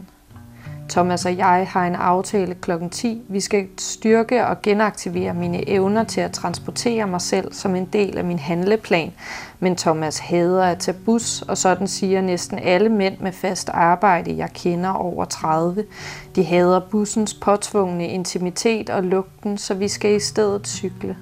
Thomas 0.89 1.25
og 1.25 1.37
jeg 1.37 1.67
har 1.69 1.87
en 1.87 1.95
aftale 1.95 2.55
kl. 2.55 2.71
10. 2.91 3.21
Vi 3.27 3.39
skal 3.39 3.67
styrke 3.77 4.47
og 4.47 4.61
genaktivere 4.61 5.33
mine 5.33 5.69
evner 5.69 6.03
til 6.03 6.21
at 6.21 6.31
transportere 6.31 7.07
mig 7.07 7.21
selv 7.21 7.53
som 7.53 7.75
en 7.75 7.85
del 7.85 8.17
af 8.17 8.25
min 8.25 8.39
handleplan. 8.39 9.13
Men 9.59 9.75
Thomas 9.75 10.19
hader 10.19 10.63
at 10.63 10.79
tage 10.79 10.97
bus, 11.05 11.41
og 11.41 11.57
sådan 11.57 11.87
siger 11.87 12.21
næsten 12.21 12.59
alle 12.59 12.89
mænd 12.89 13.17
med 13.19 13.31
fast 13.31 13.69
arbejde, 13.69 14.37
jeg 14.37 14.49
kender 14.53 14.89
over 14.89 15.25
30. 15.25 15.83
De 16.35 16.43
hader 16.43 16.79
bussens 16.79 17.33
påtvungne 17.33 18.07
intimitet 18.07 18.89
og 18.89 19.03
lugten, 19.03 19.57
så 19.57 19.73
vi 19.73 19.87
skal 19.87 20.15
i 20.15 20.19
stedet 20.19 20.67
cykle. 20.67 21.17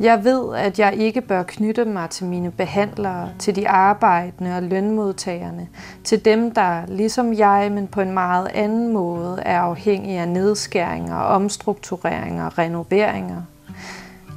Jeg 0.00 0.24
ved, 0.24 0.54
at 0.54 0.78
jeg 0.78 0.94
ikke 0.94 1.20
bør 1.20 1.42
knytte 1.42 1.84
mig 1.84 2.10
til 2.10 2.26
mine 2.26 2.50
behandlere, 2.50 3.28
til 3.38 3.56
de 3.56 3.68
arbejdende 3.68 4.56
og 4.56 4.62
lønmodtagerne, 4.62 5.68
til 6.04 6.24
dem, 6.24 6.50
der 6.50 6.86
ligesom 6.86 7.34
jeg, 7.34 7.72
men 7.72 7.86
på 7.86 8.00
en 8.00 8.12
meget 8.12 8.48
anden 8.54 8.92
måde, 8.92 9.42
er 9.42 9.60
afhængige 9.60 10.20
af 10.20 10.28
nedskæringer, 10.28 11.16
omstruktureringer 11.16 12.46
og 12.46 12.58
renoveringer. 12.58 13.42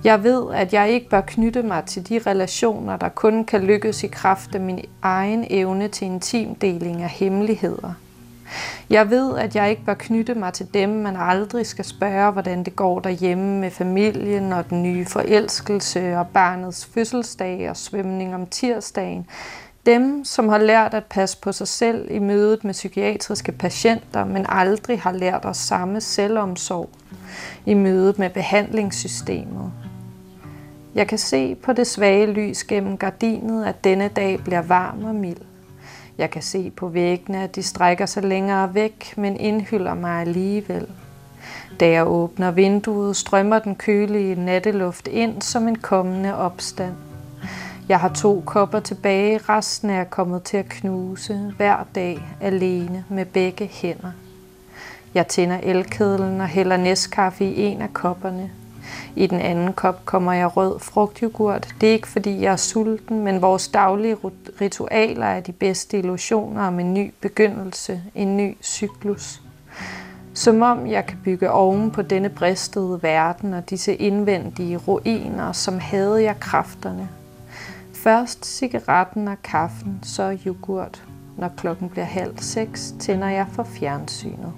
Jeg 0.04 0.24
ved, 0.24 0.44
at 0.54 0.74
jeg 0.74 0.90
ikke 0.90 1.10
bør 1.10 1.22
knytte 1.22 1.64
mig 1.64 1.84
til 1.84 2.10
de 2.10 2.20
relationer, 2.28 2.98
der 2.98 3.10
kun 3.10 3.44
kan 3.44 3.62
lykkes 3.62 4.04
i 4.04 4.08
kraft 4.08 4.56
af 4.56 4.62
min 4.62 4.86
egen 5.02 5.46
evne 5.50 5.88
til 5.88 6.06
intimdeling 6.06 7.02
af 7.04 7.10
hemmeligheder– 7.10 7.94
jeg 8.90 9.10
ved, 9.10 9.38
at 9.38 9.56
jeg 9.56 9.70
ikke 9.70 9.86
bør 9.86 9.94
knytte 9.94 10.36
mig 10.36 10.54
til 10.54 10.68
dem, 10.74 10.90
man 10.90 11.16
aldrig 11.20 11.66
skal 11.66 11.86
spørge, 11.86 12.32
hvordan 12.32 12.64
det 12.64 12.76
går 12.76 13.00
derhjemme 13.00 13.60
med 13.60 13.72
familien 13.72 14.54
og 14.54 14.70
den 14.70 14.84
nye 14.84 15.06
forelskelse 15.06 16.18
og 16.18 16.28
barnets 16.28 16.86
fødselsdag 16.86 17.70
og 17.70 17.78
svømning 17.78 18.36
om 18.36 18.48
tirsdagen. 18.48 19.28
Dem, 19.86 20.26
som 20.26 20.50
har 20.50 20.58
lært 20.58 20.94
at 20.94 21.06
passe 21.06 21.38
på 21.42 21.52
sig 21.52 21.68
selv 21.68 22.08
i 22.12 22.20
mødet 22.20 22.64
med 22.64 22.74
psykiatriske 22.74 23.52
patienter, 23.52 24.26
men 24.26 24.46
aldrig 24.50 25.02
har 25.02 25.12
lært 25.12 25.46
os 25.46 25.58
samme 25.58 26.02
selvomsorg 26.02 26.90
i 27.66 27.74
mødet 27.74 28.20
med 28.20 28.30
behandlingssystemet. 28.30 29.72
Jeg 30.96 31.08
kan 31.08 31.18
se 31.18 31.56
på 31.56 31.74
det 31.74 31.88
svage 31.88 32.26
lys 32.26 32.64
gennem 32.64 32.98
gardinet, 32.98 33.66
at 33.66 33.84
denne 33.84 34.08
dag 34.08 34.40
bliver 34.44 34.62
varm 34.62 35.04
og 35.04 35.16
mild. 35.16 35.49
Jeg 36.20 36.32
kan 36.32 36.42
se 36.42 36.72
på 36.72 36.88
væggene, 36.88 37.44
at 37.44 37.56
de 37.56 37.64
strækker 37.64 38.06
sig 38.06 38.24
længere 38.24 38.74
væk, 38.74 39.14
men 39.18 39.38
indhylder 39.38 39.94
mig 39.94 40.22
alligevel. 40.22 40.88
Da 41.80 41.90
jeg 41.90 42.08
åbner 42.08 42.52
vinduet, 42.52 43.16
strømmer 43.16 43.60
den 43.60 43.76
kølige 43.76 44.36
natteluft 44.36 45.08
ind 45.08 45.42
som 45.42 45.68
en 45.68 45.76
kommende 45.78 46.36
opstand. 46.36 46.94
Jeg 47.90 48.00
har 48.00 48.10
to 48.10 48.44
kopper 48.46 48.80
tilbage, 48.80 49.38
resten 49.38 49.90
er 49.90 50.04
kommet 50.04 50.44
til 50.44 50.58
at 50.58 50.70
knuse 50.70 51.54
hver 51.58 51.88
dag 51.96 52.20
alene 52.42 53.06
med 53.10 53.26
begge 53.26 53.68
hænder. 53.68 54.12
Jeg 55.14 55.28
tænder 55.28 55.60
elkedlen 55.64 56.42
og 56.42 56.48
hælder 56.48 56.78
næstkaffe 56.78 57.46
i 57.46 57.62
en 57.62 57.82
af 57.82 57.94
kopperne. 57.94 58.52
I 59.16 59.28
den 59.28 59.40
anden 59.40 59.74
kop 59.74 60.06
kommer 60.06 60.34
jeg 60.34 60.58
rød 60.58 60.80
frugtyoghurt. 60.80 61.76
Det 61.82 61.90
er 61.90 61.94
ikke 61.94 62.08
fordi 62.08 62.42
jeg 62.42 62.52
er 62.52 62.56
sulten, 62.56 63.24
men 63.24 63.42
vores 63.42 63.68
daglige 63.68 64.18
ritualer 64.62 65.26
er 65.26 65.40
de 65.40 65.52
bedste 65.52 66.00
illusioner 66.00 66.68
om 66.68 66.80
en 66.80 66.94
ny 66.94 67.14
begyndelse, 67.22 68.02
en 68.16 68.38
ny 68.38 68.58
cyklus. 68.64 69.42
Som 70.34 70.62
om 70.62 70.88
jeg 70.88 71.06
kan 71.06 71.18
bygge 71.24 71.52
oven 71.52 71.92
på 71.92 72.02
denne 72.02 72.30
bristede 72.30 73.00
verden 73.02 73.54
og 73.54 73.70
disse 73.70 73.96
indvendige 73.96 74.78
ruiner, 74.78 75.52
som 75.52 75.80
havde 75.80 76.24
jeg 76.24 76.40
kræfterne. 76.40 77.10
Først 77.94 78.46
cigaretten 78.46 79.28
og 79.28 79.38
kaffen, 79.44 80.00
så 80.04 80.38
yoghurt. 80.46 81.04
Når 81.38 81.52
klokken 81.58 81.90
bliver 81.90 82.06
halv 82.06 82.38
seks, 82.38 82.94
tænder 83.00 83.28
jeg 83.28 83.48
for 83.52 83.64
fjernsynet. 83.64 84.54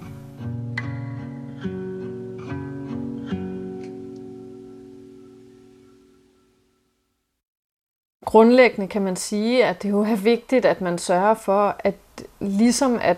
Grundlæggende 8.32 8.88
kan 8.88 9.02
man 9.02 9.16
sige, 9.16 9.64
at 9.64 9.82
det 9.82 9.90
jo 9.90 10.00
er 10.00 10.16
vigtigt, 10.16 10.64
at 10.64 10.80
man 10.80 10.98
sørger 10.98 11.34
for, 11.34 11.76
at 11.78 11.94
ligesom 12.40 12.98
at, 13.02 13.16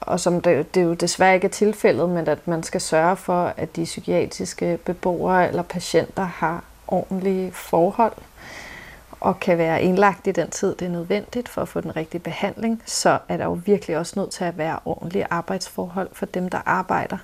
og 0.00 0.20
som 0.20 0.40
det, 0.40 0.74
det 0.74 0.82
jo 0.82 0.94
desværre 0.94 1.34
ikke 1.34 1.44
er 1.44 1.50
tilfældet, 1.50 2.08
men 2.08 2.28
at 2.28 2.48
man 2.48 2.62
skal 2.62 2.80
sørge 2.80 3.16
for, 3.16 3.52
at 3.56 3.76
de 3.76 3.84
psykiatriske 3.84 4.78
beboere 4.84 5.48
eller 5.48 5.62
patienter 5.62 6.22
har 6.24 6.64
ordentlige 6.88 7.52
forhold 7.52 8.12
og 9.20 9.40
kan 9.40 9.58
være 9.58 9.82
indlagt 9.82 10.26
i 10.26 10.32
den 10.32 10.50
tid, 10.50 10.74
det 10.74 10.86
er 10.86 10.90
nødvendigt 10.90 11.48
for 11.48 11.62
at 11.62 11.68
få 11.68 11.80
den 11.80 11.96
rigtige 11.96 12.20
behandling, 12.20 12.82
så 12.86 13.18
er 13.28 13.36
der 13.36 13.44
jo 13.44 13.60
virkelig 13.64 13.98
også 13.98 14.20
nødt 14.20 14.30
til 14.30 14.44
at 14.44 14.58
være 14.58 14.78
ordentlige 14.84 15.26
arbejdsforhold 15.30 16.08
for 16.12 16.26
dem, 16.26 16.48
der 16.48 16.60
arbejder, 16.66 17.18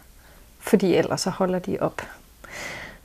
fordi 0.58 0.94
ellers 0.94 1.20
så 1.20 1.30
holder 1.30 1.58
de 1.58 1.78
op. 1.80 2.02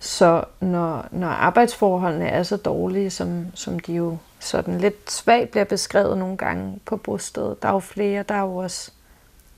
Så 0.03 0.43
når, 0.59 1.07
når 1.11 1.27
arbejdsforholdene 1.27 2.27
er 2.27 2.43
så 2.43 2.57
dårlige, 2.57 3.09
som, 3.09 3.45
som 3.53 3.79
de 3.79 3.93
jo 3.93 4.17
sådan 4.39 4.77
lidt 4.77 5.11
svagt 5.11 5.51
bliver 5.51 5.63
beskrevet 5.63 6.17
nogle 6.17 6.37
gange 6.37 6.79
på 6.85 6.97
bostedet, 6.97 7.63
der 7.63 7.69
er 7.69 7.73
jo 7.73 7.79
flere, 7.79 8.23
der 8.23 8.35
er 8.35 8.41
jo 8.41 8.55
også, 8.55 8.91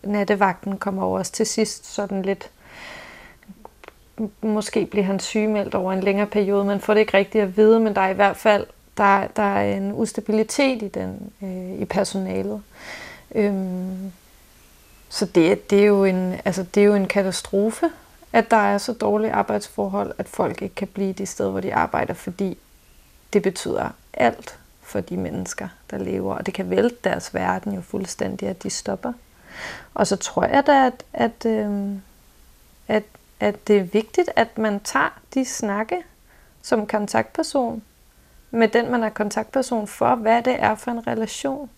nattevagten 0.03 0.77
kommer 0.77 1.03
over 1.03 1.19
os 1.19 1.31
til 1.31 1.45
sidst 1.45 1.93
sådan 1.93 2.21
lidt, 2.21 2.49
måske 4.41 4.85
bliver 4.85 5.05
han 5.05 5.19
sygemeldt 5.19 5.75
over 5.75 5.93
en 5.93 6.03
længere 6.03 6.27
periode, 6.27 6.65
man 6.65 6.79
får 6.79 6.93
det 6.93 7.01
ikke 7.01 7.17
rigtigt 7.17 7.43
at 7.43 7.57
vide, 7.57 7.79
men 7.79 7.95
der 7.95 8.01
er 8.01 8.09
i 8.09 8.13
hvert 8.13 8.37
fald 8.37 8.65
der, 8.97 9.27
der 9.27 9.43
er 9.43 9.77
en 9.77 9.93
ustabilitet 9.93 10.81
i, 10.81 10.87
den, 10.87 11.31
øh, 11.41 11.81
i 11.81 11.85
personalet. 11.85 12.61
Øhm, 13.35 14.11
så 15.09 15.25
det, 15.25 15.69
det, 15.69 15.79
er 15.79 15.85
jo 15.85 16.05
en, 16.05 16.35
altså 16.45 16.63
det 16.63 16.81
er 16.81 16.87
jo 16.87 16.95
en 16.95 17.07
katastrofe, 17.07 17.89
at 18.33 18.51
der 18.51 18.57
er 18.57 18.77
så 18.77 18.93
dårlige 18.93 19.31
arbejdsforhold, 19.31 20.13
at 20.17 20.27
folk 20.27 20.61
ikke 20.61 20.75
kan 20.75 20.87
blive 20.87 21.13
de 21.13 21.25
steder, 21.25 21.51
hvor 21.51 21.59
de 21.59 21.75
arbejder, 21.75 22.13
fordi 22.13 22.57
det 23.33 23.43
betyder 23.43 23.89
alt 24.13 24.59
for 24.81 24.99
de 24.99 25.17
mennesker, 25.17 25.67
der 25.91 25.97
lever, 25.97 26.35
og 26.35 26.45
det 26.45 26.53
kan 26.53 26.69
vælte 26.69 26.97
deres 27.03 27.33
verden 27.33 27.73
jo 27.73 27.81
fuldstændig, 27.81 28.47
at 28.47 28.63
de 28.63 28.69
stopper. 28.69 29.13
Og 29.93 30.07
så 30.07 30.15
tror 30.15 30.45
jeg 30.45 30.67
da, 30.67 30.85
at, 30.85 31.03
at, 31.13 31.45
øh, 31.45 31.91
at, 32.87 33.03
at 33.39 33.67
det 33.67 33.77
er 33.77 33.83
vigtigt, 33.83 34.29
at 34.35 34.57
man 34.57 34.79
tager 34.79 35.19
de 35.33 35.45
snakke 35.45 35.97
som 36.61 36.87
kontaktperson 36.87 37.83
med 38.51 38.67
den, 38.67 38.91
man 38.91 39.03
er 39.03 39.09
kontaktperson 39.09 39.87
for, 39.87 40.15
hvad 40.15 40.41
det 40.41 40.55
er 40.59 40.75
for 40.75 40.91
en 40.91 41.07
relation. 41.07 41.69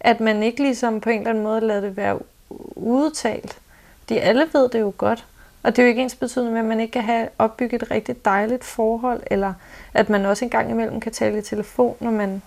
At 0.00 0.20
man 0.20 0.42
ikke 0.42 0.62
ligesom 0.62 1.00
på 1.00 1.10
en 1.10 1.18
eller 1.18 1.30
anden 1.30 1.44
måde 1.44 1.60
lader 1.60 1.80
det 1.80 1.96
være 1.96 2.18
udtalt. 2.76 3.58
De 4.08 4.20
alle 4.20 4.48
ved 4.52 4.68
det 4.68 4.80
jo 4.80 4.92
godt. 4.98 5.26
Og 5.62 5.76
det 5.76 5.78
er 5.78 5.82
jo 5.82 5.88
ikke 5.88 6.02
ens 6.02 6.14
betydende 6.14 6.52
med, 6.52 6.60
at 6.60 6.66
man 6.66 6.80
ikke 6.80 6.92
kan 6.92 7.02
have 7.02 7.28
opbygget 7.38 7.82
et 7.82 7.90
rigtig 7.90 8.24
dejligt 8.24 8.64
forhold, 8.64 9.22
eller 9.26 9.54
at 9.94 10.10
man 10.10 10.26
også 10.26 10.44
engang 10.44 10.70
imellem 10.70 11.00
kan 11.00 11.12
tale 11.12 11.38
i 11.38 11.42
telefon, 11.42 11.96
når 12.00 12.10
man 12.10 12.42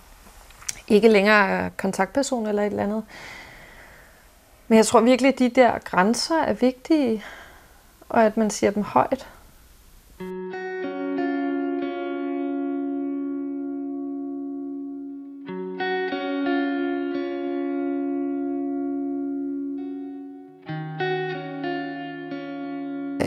ikke 0.88 1.08
længere 1.08 1.48
er 1.48 1.70
kontaktperson 1.76 2.46
eller 2.46 2.62
et 2.62 2.66
eller 2.66 2.82
andet. 2.82 3.04
Men 4.68 4.76
jeg 4.76 4.86
tror 4.86 5.00
virkelig, 5.00 5.32
at 5.32 5.38
de 5.38 5.48
der 5.48 5.78
grænser 5.78 6.42
er 6.42 6.52
vigtige, 6.52 7.24
og 8.08 8.24
at 8.24 8.36
man 8.36 8.50
siger 8.50 8.70
dem 8.70 8.82
højt. 8.82 9.26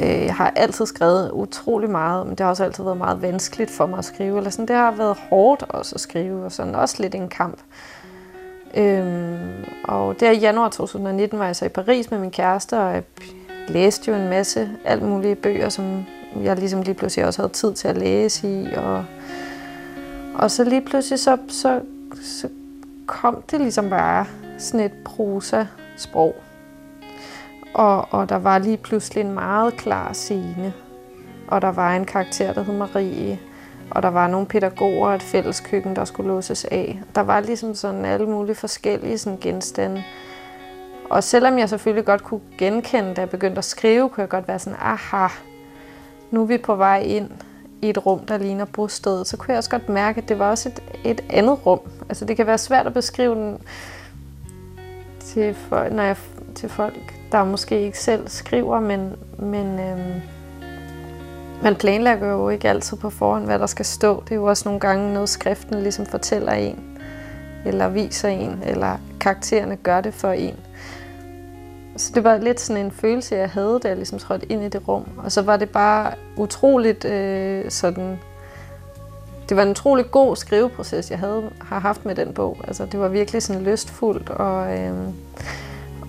Øh, 0.03 0.25
jeg 0.25 0.35
har 0.35 0.53
altid 0.55 0.85
skrevet 0.85 1.31
utrolig 1.31 1.89
meget, 1.89 2.27
men 2.27 2.35
det 2.35 2.39
har 2.39 2.49
også 2.49 2.63
altid 2.63 2.83
været 2.83 2.97
meget 2.97 3.21
vanskeligt 3.21 3.71
for 3.71 3.85
mig 3.85 3.97
at 3.97 4.05
skrive. 4.05 4.37
Eller 4.37 4.49
sådan. 4.49 4.67
Det 4.67 4.75
har 4.75 4.91
været 4.91 5.17
hårdt 5.29 5.63
også 5.69 5.95
at 5.95 6.01
skrive, 6.01 6.45
og 6.45 6.51
sådan 6.51 6.75
også 6.75 6.95
lidt 6.99 7.15
en 7.15 7.29
kamp. 7.29 7.57
Øhm, 8.77 9.65
og 9.83 10.19
der 10.19 10.31
i 10.31 10.37
januar 10.37 10.69
2019 10.69 11.39
var 11.39 11.45
jeg 11.45 11.55
så 11.55 11.65
i 11.65 11.69
Paris 11.69 12.11
med 12.11 12.19
min 12.19 12.31
kæreste, 12.31 12.79
og 12.79 12.93
jeg 12.93 13.03
læste 13.67 14.11
jo 14.11 14.17
en 14.17 14.29
masse 14.29 14.69
alt 14.85 15.03
mulige 15.03 15.35
bøger, 15.35 15.69
som 15.69 16.05
jeg 16.43 16.55
ligesom 16.55 16.81
lige 16.81 16.95
pludselig 16.95 17.25
også 17.25 17.41
havde 17.41 17.53
tid 17.53 17.73
til 17.73 17.87
at 17.87 17.97
læse 17.97 18.61
i. 18.61 18.73
Og, 18.73 19.05
og 20.35 20.51
så 20.51 20.63
lige 20.63 20.81
pludselig 20.81 21.19
så, 21.19 21.37
så, 21.47 21.81
så 22.21 22.49
kom 23.05 23.43
det 23.51 23.61
ligesom 23.61 23.89
bare 23.89 24.25
sådan 24.57 24.85
et 24.85 24.93
prosa-sprog. 25.05 26.35
Og, 27.73 28.07
og 28.11 28.29
der 28.29 28.35
var 28.35 28.57
lige 28.57 28.77
pludselig 28.77 29.21
en 29.21 29.31
meget 29.31 29.77
klar 29.77 30.13
scene. 30.13 30.73
Og 31.47 31.61
der 31.61 31.71
var 31.71 31.95
en 31.95 32.05
karakter, 32.05 32.53
der 32.53 32.63
hed 32.63 32.73
Marie. 32.73 33.39
Og 33.91 34.03
der 34.03 34.09
var 34.09 34.27
nogle 34.27 34.47
pædagoger 34.47 35.07
og 35.07 35.15
et 35.15 35.23
fælles 35.23 35.59
køkken, 35.59 35.95
der 35.95 36.05
skulle 36.05 36.27
låses 36.27 36.65
af. 36.65 37.01
Der 37.15 37.21
var 37.21 37.39
ligesom 37.39 37.75
sådan 37.75 38.05
alle 38.05 38.25
mulige 38.25 38.55
forskellige 38.55 39.17
sådan 39.17 39.39
genstande. 39.39 40.03
Og 41.09 41.23
selvom 41.23 41.59
jeg 41.59 41.69
selvfølgelig 41.69 42.05
godt 42.05 42.23
kunne 42.23 42.41
genkende, 42.57 43.13
da 43.13 43.21
jeg 43.21 43.29
begyndte 43.29 43.57
at 43.57 43.65
skrive, 43.65 44.09
kunne 44.09 44.21
jeg 44.21 44.29
godt 44.29 44.47
være 44.47 44.59
sådan, 44.59 44.79
aha, 44.81 45.27
nu 46.31 46.41
er 46.41 46.45
vi 46.45 46.57
på 46.57 46.75
vej 46.75 46.99
ind 46.99 47.29
i 47.81 47.89
et 47.89 48.05
rum, 48.05 48.19
der 48.19 48.37
ligner 48.37 48.65
bostedet. 48.65 49.27
Så 49.27 49.37
kunne 49.37 49.51
jeg 49.51 49.57
også 49.57 49.69
godt 49.69 49.89
mærke, 49.89 50.21
at 50.21 50.29
det 50.29 50.39
var 50.39 50.49
også 50.49 50.69
et, 50.69 50.81
et 51.03 51.21
andet 51.29 51.65
rum. 51.65 51.79
Altså 52.09 52.25
det 52.25 52.37
kan 52.37 52.47
være 52.47 52.57
svært 52.57 52.87
at 52.87 52.93
beskrive 52.93 53.35
den 53.35 53.57
til, 55.19 55.55
når 55.91 56.03
jeg, 56.03 56.17
til 56.59 56.69
folk, 56.69 57.13
der 57.31 57.43
måske 57.43 57.81
ikke 57.81 57.99
selv 57.99 58.27
skriver, 58.27 58.79
men, 58.79 59.15
men 59.37 59.79
øhm, 59.79 60.21
man 61.63 61.75
planlægger 61.75 62.27
jo 62.27 62.49
ikke 62.49 62.69
altid 62.69 62.97
på 62.97 63.09
forhånd, 63.09 63.45
hvad 63.45 63.59
der 63.59 63.65
skal 63.65 63.85
stå. 63.85 64.23
Det 64.23 64.31
er 64.31 64.35
jo 64.35 64.45
også 64.45 64.69
nogle 64.69 64.79
gange 64.79 65.13
noget, 65.13 65.29
skriften 65.29 65.81
ligesom 65.81 66.05
fortæller 66.05 66.51
en, 66.51 66.99
eller 67.65 67.89
viser 67.89 68.29
en, 68.29 68.63
eller 68.65 68.97
karaktererne 69.19 69.75
gør 69.75 70.01
det 70.01 70.13
for 70.13 70.31
en. 70.31 70.55
Så 71.97 72.11
det 72.15 72.23
var 72.23 72.37
lidt 72.37 72.59
sådan 72.59 72.85
en 72.85 72.91
følelse, 72.91 73.35
jeg 73.35 73.49
havde, 73.49 73.79
da 73.83 73.87
jeg 73.87 73.97
ligesom 73.97 74.19
trådte 74.19 74.51
ind 74.51 74.63
i 74.63 74.69
det 74.69 74.87
rum. 74.87 75.05
Og 75.17 75.31
så 75.31 75.41
var 75.41 75.57
det 75.57 75.69
bare 75.69 76.13
utroligt 76.37 77.05
øh, 77.05 77.71
sådan... 77.71 78.19
Det 79.49 79.57
var 79.57 79.63
en 79.63 79.69
utrolig 79.69 80.11
god 80.11 80.35
skriveproces, 80.35 81.11
jeg 81.11 81.19
havde, 81.19 81.49
har 81.61 81.79
haft 81.79 82.05
med 82.05 82.15
den 82.15 82.33
bog. 82.33 82.57
Altså, 82.67 82.85
det 82.85 82.99
var 82.99 83.07
virkelig 83.07 83.43
sådan 83.43 83.61
lystfuldt, 83.61 84.29
og... 84.29 84.79
Øh, 84.79 84.93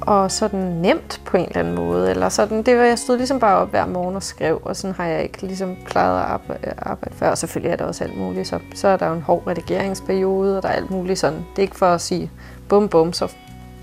og 0.00 0.30
sådan 0.30 0.60
nemt 0.60 1.20
på 1.24 1.36
en 1.36 1.44
eller 1.44 1.60
anden 1.60 1.74
måde. 1.74 2.10
Eller 2.10 2.28
sådan, 2.28 2.62
det 2.62 2.76
var, 2.76 2.84
jeg 2.84 2.98
stod 2.98 3.16
ligesom 3.16 3.40
bare 3.40 3.56
op 3.56 3.70
hver 3.70 3.86
morgen 3.86 4.16
og 4.16 4.22
skrev, 4.22 4.60
og 4.64 4.76
sådan 4.76 4.94
har 4.94 5.06
jeg 5.06 5.22
ikke 5.22 5.42
ligesom 5.42 5.76
klaret 5.86 6.20
at 6.20 6.26
arbejde, 6.26 6.72
arbejde 6.78 7.14
før. 7.16 7.30
Og 7.30 7.38
selvfølgelig 7.38 7.72
er 7.72 7.76
der 7.76 7.84
også 7.84 8.04
alt 8.04 8.18
muligt. 8.18 8.48
Så, 8.48 8.58
så 8.74 8.88
er 8.88 8.96
der 8.96 9.06
jo 9.06 9.14
en 9.14 9.22
hård 9.22 9.42
redigeringsperiode, 9.46 10.56
og 10.56 10.62
der 10.62 10.68
er 10.68 10.72
alt 10.72 10.90
muligt 10.90 11.18
sådan. 11.18 11.38
Det 11.38 11.58
er 11.58 11.62
ikke 11.62 11.76
for 11.76 11.86
at 11.86 12.00
sige 12.00 12.30
bum 12.68 12.88
bum, 12.88 13.12
så 13.12 13.32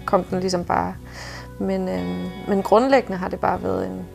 kom 0.05 0.23
den 0.23 0.39
ligesom 0.39 0.63
bare. 0.63 0.93
Men, 1.59 1.89
øhm, 1.89 2.25
men 2.47 2.63
grundlæggende 2.63 3.17
har 3.17 3.29
det 3.29 3.39
bare 3.39 3.63
været 3.63 3.87
en, 3.87 4.05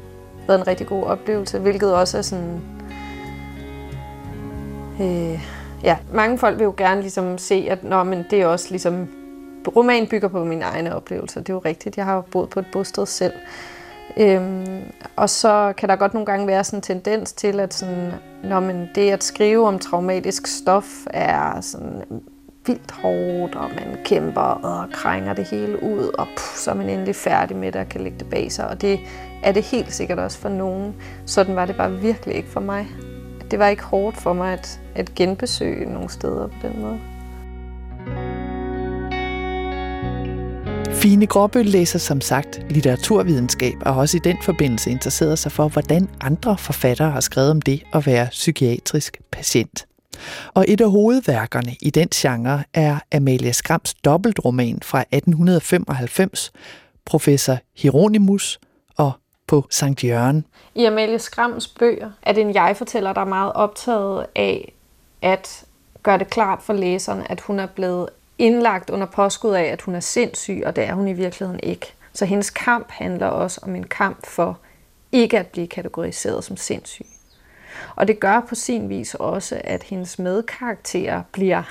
været 0.46 0.58
en 0.58 0.66
rigtig 0.66 0.86
god 0.86 1.04
oplevelse, 1.04 1.58
hvilket 1.58 1.94
også 1.94 2.18
er 2.18 2.22
sådan... 2.22 2.60
Øh, 5.00 5.40
ja, 5.82 5.96
mange 6.12 6.38
folk 6.38 6.58
vil 6.58 6.64
jo 6.64 6.74
gerne 6.76 7.00
ligesom 7.00 7.38
se, 7.38 7.66
at 7.70 7.84
Nå, 7.84 8.02
men 8.02 8.24
det 8.30 8.42
er 8.42 8.46
også 8.46 8.66
ligesom 8.70 9.08
roman 9.68 10.06
bygger 10.06 10.28
på 10.28 10.44
mine 10.44 10.64
egne 10.64 10.96
oplevelser. 10.96 11.40
Det 11.40 11.48
er 11.48 11.54
jo 11.54 11.62
rigtigt. 11.64 11.96
Jeg 11.96 12.04
har 12.04 12.14
jo 12.14 12.20
boet 12.20 12.50
på 12.50 12.60
et 12.60 12.66
bosted 12.72 13.06
selv. 13.06 13.32
Øhm, 14.16 14.82
og 15.16 15.30
så 15.30 15.72
kan 15.76 15.88
der 15.88 15.96
godt 15.96 16.14
nogle 16.14 16.26
gange 16.26 16.46
være 16.46 16.64
sådan 16.64 16.78
en 16.78 16.82
tendens 16.82 17.32
til, 17.32 17.60
at 17.60 17.74
sådan, 17.74 18.12
når 18.44 18.60
man 18.60 18.88
det 18.94 19.10
at 19.10 19.24
skrive 19.24 19.68
om 19.68 19.78
traumatisk 19.78 20.46
stof 20.46 21.06
er 21.06 21.60
sådan 21.60 22.02
vildt 22.66 22.90
hårdt, 22.90 23.54
og 23.54 23.70
man 23.70 23.96
kæmper 24.04 24.40
og 24.40 24.90
krænger 24.92 25.32
det 25.34 25.44
hele 25.44 25.82
ud, 25.82 26.10
og 26.18 26.26
puh, 26.26 26.56
så 26.56 26.70
er 26.70 26.74
man 26.74 26.88
endelig 26.88 27.16
færdig 27.16 27.56
med 27.56 27.72
det 27.72 27.80
og 27.80 27.88
kan 27.88 28.00
lægge 28.00 28.18
det 28.18 28.30
bag 28.30 28.52
sig. 28.52 28.68
Og 28.68 28.80
det 28.80 29.00
er 29.42 29.52
det 29.52 29.62
helt 29.62 29.92
sikkert 29.92 30.18
også 30.18 30.38
for 30.38 30.48
nogen. 30.48 30.94
Sådan 31.26 31.56
var 31.56 31.66
det 31.66 31.76
bare 31.76 31.92
virkelig 31.92 32.34
ikke 32.36 32.48
for 32.48 32.60
mig. 32.60 32.88
Det 33.50 33.58
var 33.58 33.68
ikke 33.68 33.82
hårdt 33.82 34.16
for 34.16 34.32
mig 34.32 34.52
at, 34.52 34.80
at 34.94 35.14
genbesøge 35.14 35.92
nogle 35.92 36.08
steder 36.08 36.46
på 36.46 36.68
den 36.68 36.82
måde. 36.82 37.00
Fine 40.90 41.26
Gråbøl 41.26 41.66
læser 41.66 41.98
som 41.98 42.20
sagt 42.20 42.60
litteraturvidenskab 42.70 43.74
og 43.86 43.96
også 43.96 44.16
i 44.16 44.20
den 44.24 44.36
forbindelse 44.42 44.90
interesseret 44.90 45.38
sig 45.38 45.52
for, 45.52 45.68
hvordan 45.68 46.08
andre 46.20 46.58
forfattere 46.58 47.10
har 47.10 47.20
skrevet 47.20 47.50
om 47.50 47.60
det 47.60 47.82
at 47.94 48.06
være 48.06 48.28
psykiatrisk 48.30 49.20
patient. 49.30 49.86
Og 50.54 50.64
et 50.68 50.80
af 50.80 50.90
hovedværkerne 50.90 51.76
i 51.82 51.90
den 51.90 52.08
genre 52.08 52.64
er 52.74 52.98
Amalie 53.14 53.52
Skrams 53.52 53.94
dobbeltroman 53.94 54.78
fra 54.82 55.00
1895, 55.00 56.52
Professor 57.04 57.58
Hieronymus 57.76 58.60
og 58.96 59.12
på 59.46 59.66
Sankt 59.70 60.04
Jørgen. 60.04 60.44
I 60.74 60.84
Amalie 60.84 61.18
Skrams 61.18 61.68
bøger 61.68 62.10
er 62.22 62.32
det 62.32 62.40
en 62.40 62.54
jeg-fortæller, 62.54 63.12
der 63.12 63.20
er 63.20 63.24
meget 63.24 63.52
optaget 63.52 64.26
af 64.36 64.72
at 65.22 65.64
gøre 66.02 66.18
det 66.18 66.30
klart 66.30 66.62
for 66.62 66.72
læseren, 66.72 67.22
at 67.28 67.40
hun 67.40 67.60
er 67.60 67.66
blevet 67.66 68.08
indlagt 68.42 68.90
under 68.90 69.06
påskud 69.06 69.54
af, 69.54 69.64
at 69.64 69.82
hun 69.82 69.94
er 69.94 70.00
sindssyg, 70.00 70.62
og 70.66 70.76
det 70.76 70.84
er 70.84 70.94
hun 70.94 71.08
i 71.08 71.12
virkeligheden 71.12 71.60
ikke. 71.62 71.94
Så 72.12 72.24
hendes 72.24 72.50
kamp 72.50 72.90
handler 72.90 73.26
også 73.26 73.60
om 73.62 73.74
en 73.74 73.84
kamp 73.84 74.26
for 74.26 74.58
ikke 75.12 75.38
at 75.38 75.46
blive 75.46 75.66
kategoriseret 75.66 76.44
som 76.44 76.56
sindssyg. 76.56 77.06
Og 77.96 78.08
det 78.08 78.20
gør 78.20 78.40
på 78.48 78.54
sin 78.54 78.88
vis 78.88 79.14
også, 79.14 79.60
at 79.64 79.82
hendes 79.82 80.18
medkarakterer 80.18 81.22
bliver 81.32 81.62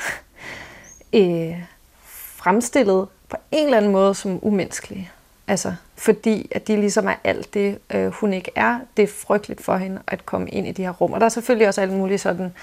øh, 1.13 1.63
fremstillet 2.05 3.07
på 3.29 3.37
en 3.51 3.65
eller 3.65 3.77
anden 3.77 3.91
måde 3.91 4.15
som 4.15 4.39
umenneskelige. 4.41 5.11
Altså, 5.47 5.73
fordi 5.95 6.47
at 6.51 6.67
de 6.67 6.75
ligesom 6.75 7.07
er 7.07 7.15
alt 7.23 7.53
det, 7.53 7.79
øh, 7.89 8.07
hun 8.07 8.33
ikke 8.33 8.51
er. 8.55 8.79
Det 8.97 9.03
er 9.03 9.07
frygteligt 9.07 9.61
for 9.61 9.77
hende 9.77 10.01
at 10.07 10.25
komme 10.25 10.49
ind 10.49 10.67
i 10.67 10.71
de 10.71 10.83
her 10.83 10.91
rum. 10.91 11.13
Og 11.13 11.19
der 11.19 11.25
er 11.25 11.29
selvfølgelig 11.29 11.67
også 11.67 11.81
alt 11.81 11.93
muligt 11.93 12.21
sådan, 12.21 12.53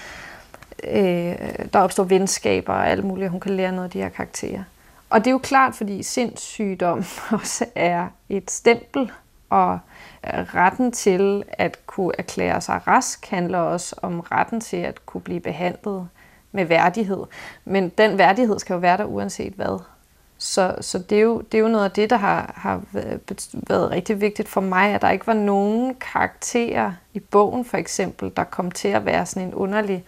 øh, 0.83 1.35
der 1.73 1.79
opstår 1.79 2.03
venskaber 2.03 2.73
og 2.73 2.89
alt 2.89 3.03
muligt, 3.03 3.31
hun 3.31 3.39
kan 3.39 3.55
lære 3.55 3.71
noget 3.71 3.83
af 3.83 3.91
de 3.91 4.01
her 4.01 4.09
karakterer. 4.09 4.63
Og 5.09 5.19
det 5.19 5.27
er 5.27 5.31
jo 5.31 5.37
klart, 5.37 5.75
fordi 5.75 6.03
sindssygdom 6.03 7.03
også 7.31 7.65
er 7.75 8.07
et 8.29 8.51
stempel, 8.51 9.11
og 9.49 9.79
retten 10.23 10.91
til 10.91 11.43
at 11.49 11.79
kunne 11.85 12.11
erklære 12.17 12.61
sig 12.61 12.81
rask 12.87 13.25
handler 13.25 13.59
også 13.59 13.95
om 14.01 14.19
retten 14.19 14.61
til 14.61 14.77
at 14.77 15.05
kunne 15.05 15.21
blive 15.21 15.39
behandlet 15.39 16.07
med 16.51 16.65
værdighed. 16.65 17.23
Men 17.65 17.89
den 17.89 18.17
værdighed 18.17 18.59
skal 18.59 18.73
jo 18.73 18.79
være 18.79 18.97
der 18.97 19.05
uanset 19.05 19.53
hvad. 19.53 19.79
Så, 20.37 20.75
så 20.81 20.99
det, 20.99 21.17
er 21.17 21.21
jo, 21.21 21.41
det 21.41 21.57
er 21.57 21.61
jo 21.61 21.67
noget 21.67 21.85
af 21.85 21.91
det, 21.91 22.09
der 22.09 22.17
har, 22.17 22.53
har 22.55 22.81
været 23.53 23.91
rigtig 23.91 24.21
vigtigt 24.21 24.49
for 24.49 24.61
mig, 24.61 24.89
at 24.93 25.01
der 25.01 25.09
ikke 25.09 25.27
var 25.27 25.33
nogen 25.33 25.95
karakterer 25.95 26.91
i 27.13 27.19
bogen 27.19 27.65
for 27.65 27.77
eksempel, 27.77 28.31
der 28.37 28.43
kom 28.43 28.71
til 28.71 28.87
at 28.87 29.05
være 29.05 29.25
sådan 29.25 29.47
en 29.47 29.53
underlig, 29.53 30.03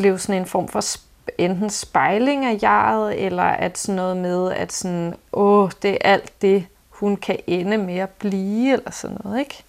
blev 0.00 0.18
sådan 0.18 0.40
en 0.40 0.46
form 0.46 0.68
for 0.68 0.82
enten 1.38 1.70
spejling 1.70 2.44
af 2.44 2.58
jaret, 2.62 3.24
eller 3.24 3.42
at 3.42 3.78
sådan 3.78 3.96
noget 3.96 4.16
med, 4.16 4.52
at 4.52 4.72
sådan, 4.72 5.14
åh, 5.32 5.70
det 5.82 5.90
er 5.90 5.98
alt 6.00 6.42
det, 6.42 6.66
hun 6.88 7.16
kan 7.16 7.38
ende 7.46 7.78
med 7.78 7.96
at 7.96 8.10
blive, 8.10 8.72
eller 8.72 8.90
sådan 8.90 9.18
noget, 9.24 9.38
ikke? 9.38 9.64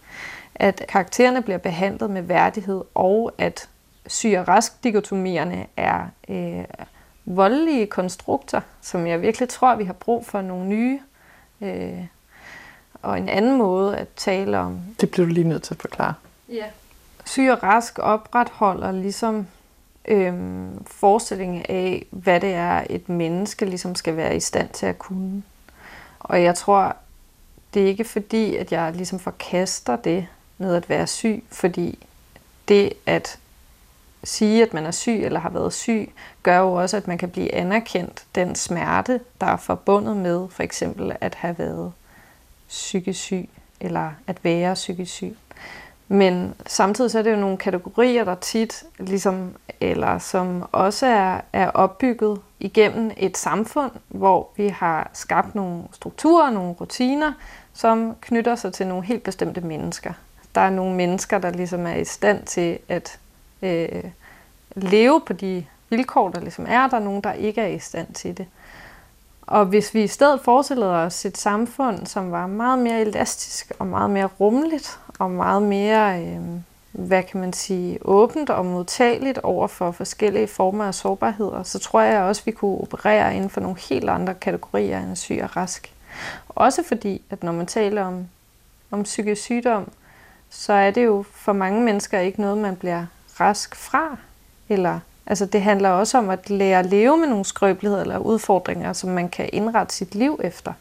At 0.55 0.85
karaktererne 0.89 1.41
bliver 1.41 1.57
behandlet 1.57 2.09
med 2.09 2.21
værdighed, 2.21 2.81
og 2.95 3.31
at 3.37 3.69
syg 4.07 4.35
og 4.37 4.47
rask 4.47 4.83
dikotomierne 4.83 5.65
er 5.77 6.07
øh, 6.29 6.65
voldelige 7.25 7.87
konstrukter, 7.87 8.61
som 8.81 9.07
jeg 9.07 9.21
virkelig 9.21 9.49
tror, 9.49 9.75
vi 9.75 9.83
har 9.83 9.93
brug 9.93 10.25
for 10.25 10.41
nogle 10.41 10.65
nye 10.65 10.99
øh, 11.61 12.05
og 13.01 13.17
en 13.17 13.29
anden 13.29 13.57
måde 13.57 13.97
at 13.97 14.07
tale 14.15 14.59
om. 14.59 14.79
Det 15.01 15.11
bliver 15.11 15.27
du 15.27 15.33
lige 15.33 15.47
nødt 15.47 15.63
til 15.63 15.73
at 15.73 15.81
forklare. 15.81 16.13
Ja. 16.49 16.65
Syg 17.25 17.49
og 17.51 17.63
rask 17.63 17.99
opretholder 17.99 18.91
ligesom 18.91 19.47
øhm, 20.07 20.85
forestilling 20.85 21.69
af, 21.69 22.05
hvad 22.11 22.39
det 22.39 22.53
er, 22.53 22.83
et 22.89 23.09
menneske 23.09 23.65
ligesom 23.65 23.95
skal 23.95 24.17
være 24.17 24.35
i 24.35 24.39
stand 24.39 24.69
til 24.69 24.85
at 24.85 24.99
kunne. 24.99 25.43
Og 26.19 26.43
jeg 26.43 26.55
tror, 26.55 26.95
det 27.73 27.81
er 27.81 27.87
ikke 27.87 28.03
fordi, 28.03 28.55
at 28.55 28.71
jeg 28.71 28.93
ligesom 28.93 29.19
forkaster 29.19 29.95
det 29.95 30.27
med 30.57 30.75
at 30.75 30.89
være 30.89 31.07
syg, 31.07 31.43
fordi 31.51 32.07
det 32.67 32.93
at 33.05 33.39
sige, 34.23 34.63
at 34.63 34.73
man 34.73 34.85
er 34.85 34.91
syg 34.91 35.23
eller 35.23 35.39
har 35.39 35.49
været 35.49 35.73
syg, 35.73 36.11
gør 36.43 36.57
jo 36.57 36.73
også, 36.73 36.97
at 36.97 37.07
man 37.07 37.17
kan 37.17 37.29
blive 37.29 37.55
anerkendt 37.55 38.25
den 38.35 38.55
smerte, 38.55 39.19
der 39.41 39.47
er 39.47 39.57
forbundet 39.57 40.17
med 40.17 40.47
for 40.49 40.63
eksempel 40.63 41.15
at 41.21 41.35
have 41.35 41.59
været 41.59 41.93
psykisk 42.67 43.19
syg 43.19 43.49
eller 43.79 44.11
at 44.27 44.43
være 44.43 44.73
psykisk 44.73 45.13
syg. 45.13 45.37
Men 46.07 46.55
samtidig 46.65 47.11
så 47.11 47.19
er 47.19 47.23
det 47.23 47.31
jo 47.31 47.37
nogle 47.37 47.57
kategorier, 47.57 48.23
der 48.23 48.35
tit, 48.35 48.83
ligesom, 48.99 49.55
eller 49.81 50.17
som 50.17 50.65
også 50.71 51.05
er, 51.05 51.41
er 51.53 51.69
opbygget 51.69 52.41
igennem 52.59 53.11
et 53.17 53.37
samfund, 53.37 53.91
hvor 54.07 54.49
vi 54.55 54.67
har 54.67 55.09
skabt 55.13 55.55
nogle 55.55 55.83
strukturer, 55.91 56.49
nogle 56.49 56.73
rutiner, 56.73 57.33
som 57.73 58.15
knytter 58.21 58.55
sig 58.55 58.73
til 58.73 58.87
nogle 58.87 59.05
helt 59.05 59.23
bestemte 59.23 59.61
mennesker. 59.61 60.13
Der 60.55 60.61
er 60.61 60.69
nogle 60.69 60.95
mennesker, 60.95 61.37
der 61.37 61.49
ligesom 61.49 61.85
er 61.85 61.95
i 61.95 62.05
stand 62.05 62.45
til 62.45 62.79
at 62.89 63.19
øh, 63.61 64.03
leve 64.75 65.21
på 65.21 65.33
de 65.33 65.65
vilkår, 65.89 66.29
der 66.29 66.39
ligesom 66.39 66.65
er. 66.69 66.87
Der 66.87 66.97
er 66.97 67.03
nogen, 67.03 67.21
der 67.21 67.33
ikke 67.33 67.61
er 67.61 67.67
i 67.67 67.79
stand 67.79 68.13
til 68.13 68.37
det. 68.37 68.45
Og 69.41 69.65
hvis 69.65 69.93
vi 69.93 70.03
i 70.03 70.07
stedet 70.07 70.41
forestillede 70.41 70.91
os 70.91 71.25
et 71.25 71.37
samfund, 71.37 72.05
som 72.05 72.31
var 72.31 72.47
meget 72.47 72.79
mere 72.79 73.01
elastisk 73.01 73.71
og 73.79 73.87
meget 73.87 74.09
mere 74.09 74.25
rummeligt 74.39 74.99
og 75.19 75.31
meget 75.31 75.61
mere, 75.61 76.21
øh, 76.21 76.41
hvad 76.91 77.23
kan 77.23 77.39
man 77.39 77.53
sige, 77.53 77.99
åbent 78.01 78.49
og 78.49 78.65
modtageligt 78.65 79.37
over 79.37 79.67
for 79.67 79.91
forskellige 79.91 80.47
former 80.47 80.85
af 80.85 80.93
sårbarheder, 80.93 81.63
så 81.63 81.79
tror 81.79 82.01
jeg 82.01 82.21
også, 82.21 82.41
at 82.41 82.45
vi 82.45 82.51
kunne 82.51 82.81
operere 82.81 83.35
inden 83.35 83.49
for 83.49 83.61
nogle 83.61 83.77
helt 83.89 84.09
andre 84.09 84.33
kategorier 84.33 84.99
end 84.99 85.15
syg 85.15 85.39
og 85.43 85.57
rask. 85.57 85.93
Også 86.49 86.83
fordi, 86.83 87.21
at 87.29 87.43
når 87.43 87.51
man 87.51 87.65
taler 87.65 88.03
om, 88.03 88.27
om 88.91 89.03
psykisk 89.03 89.41
sygdom, 89.41 89.91
så 90.49 90.73
er 90.73 90.91
det 90.91 91.05
jo 91.05 91.25
for 91.31 91.53
mange 91.53 91.81
mennesker 91.81 92.19
ikke 92.19 92.41
noget, 92.41 92.57
man 92.57 92.75
bliver 92.75 93.05
rask 93.39 93.75
fra. 93.75 94.17
Eller, 94.69 94.99
altså 95.25 95.45
det 95.45 95.61
handler 95.61 95.89
også 95.89 96.17
om 96.17 96.29
at 96.29 96.49
lære 96.49 96.79
at 96.79 96.85
leve 96.85 97.17
med 97.17 97.27
nogle 97.27 97.45
skrøbeligheder 97.45 98.01
eller 98.01 98.17
udfordringer, 98.17 98.93
som 98.93 99.09
man 99.09 99.29
kan 99.29 99.49
indrette 99.53 99.95
sit 99.95 100.15
liv 100.15 100.39
efter. 100.43 100.73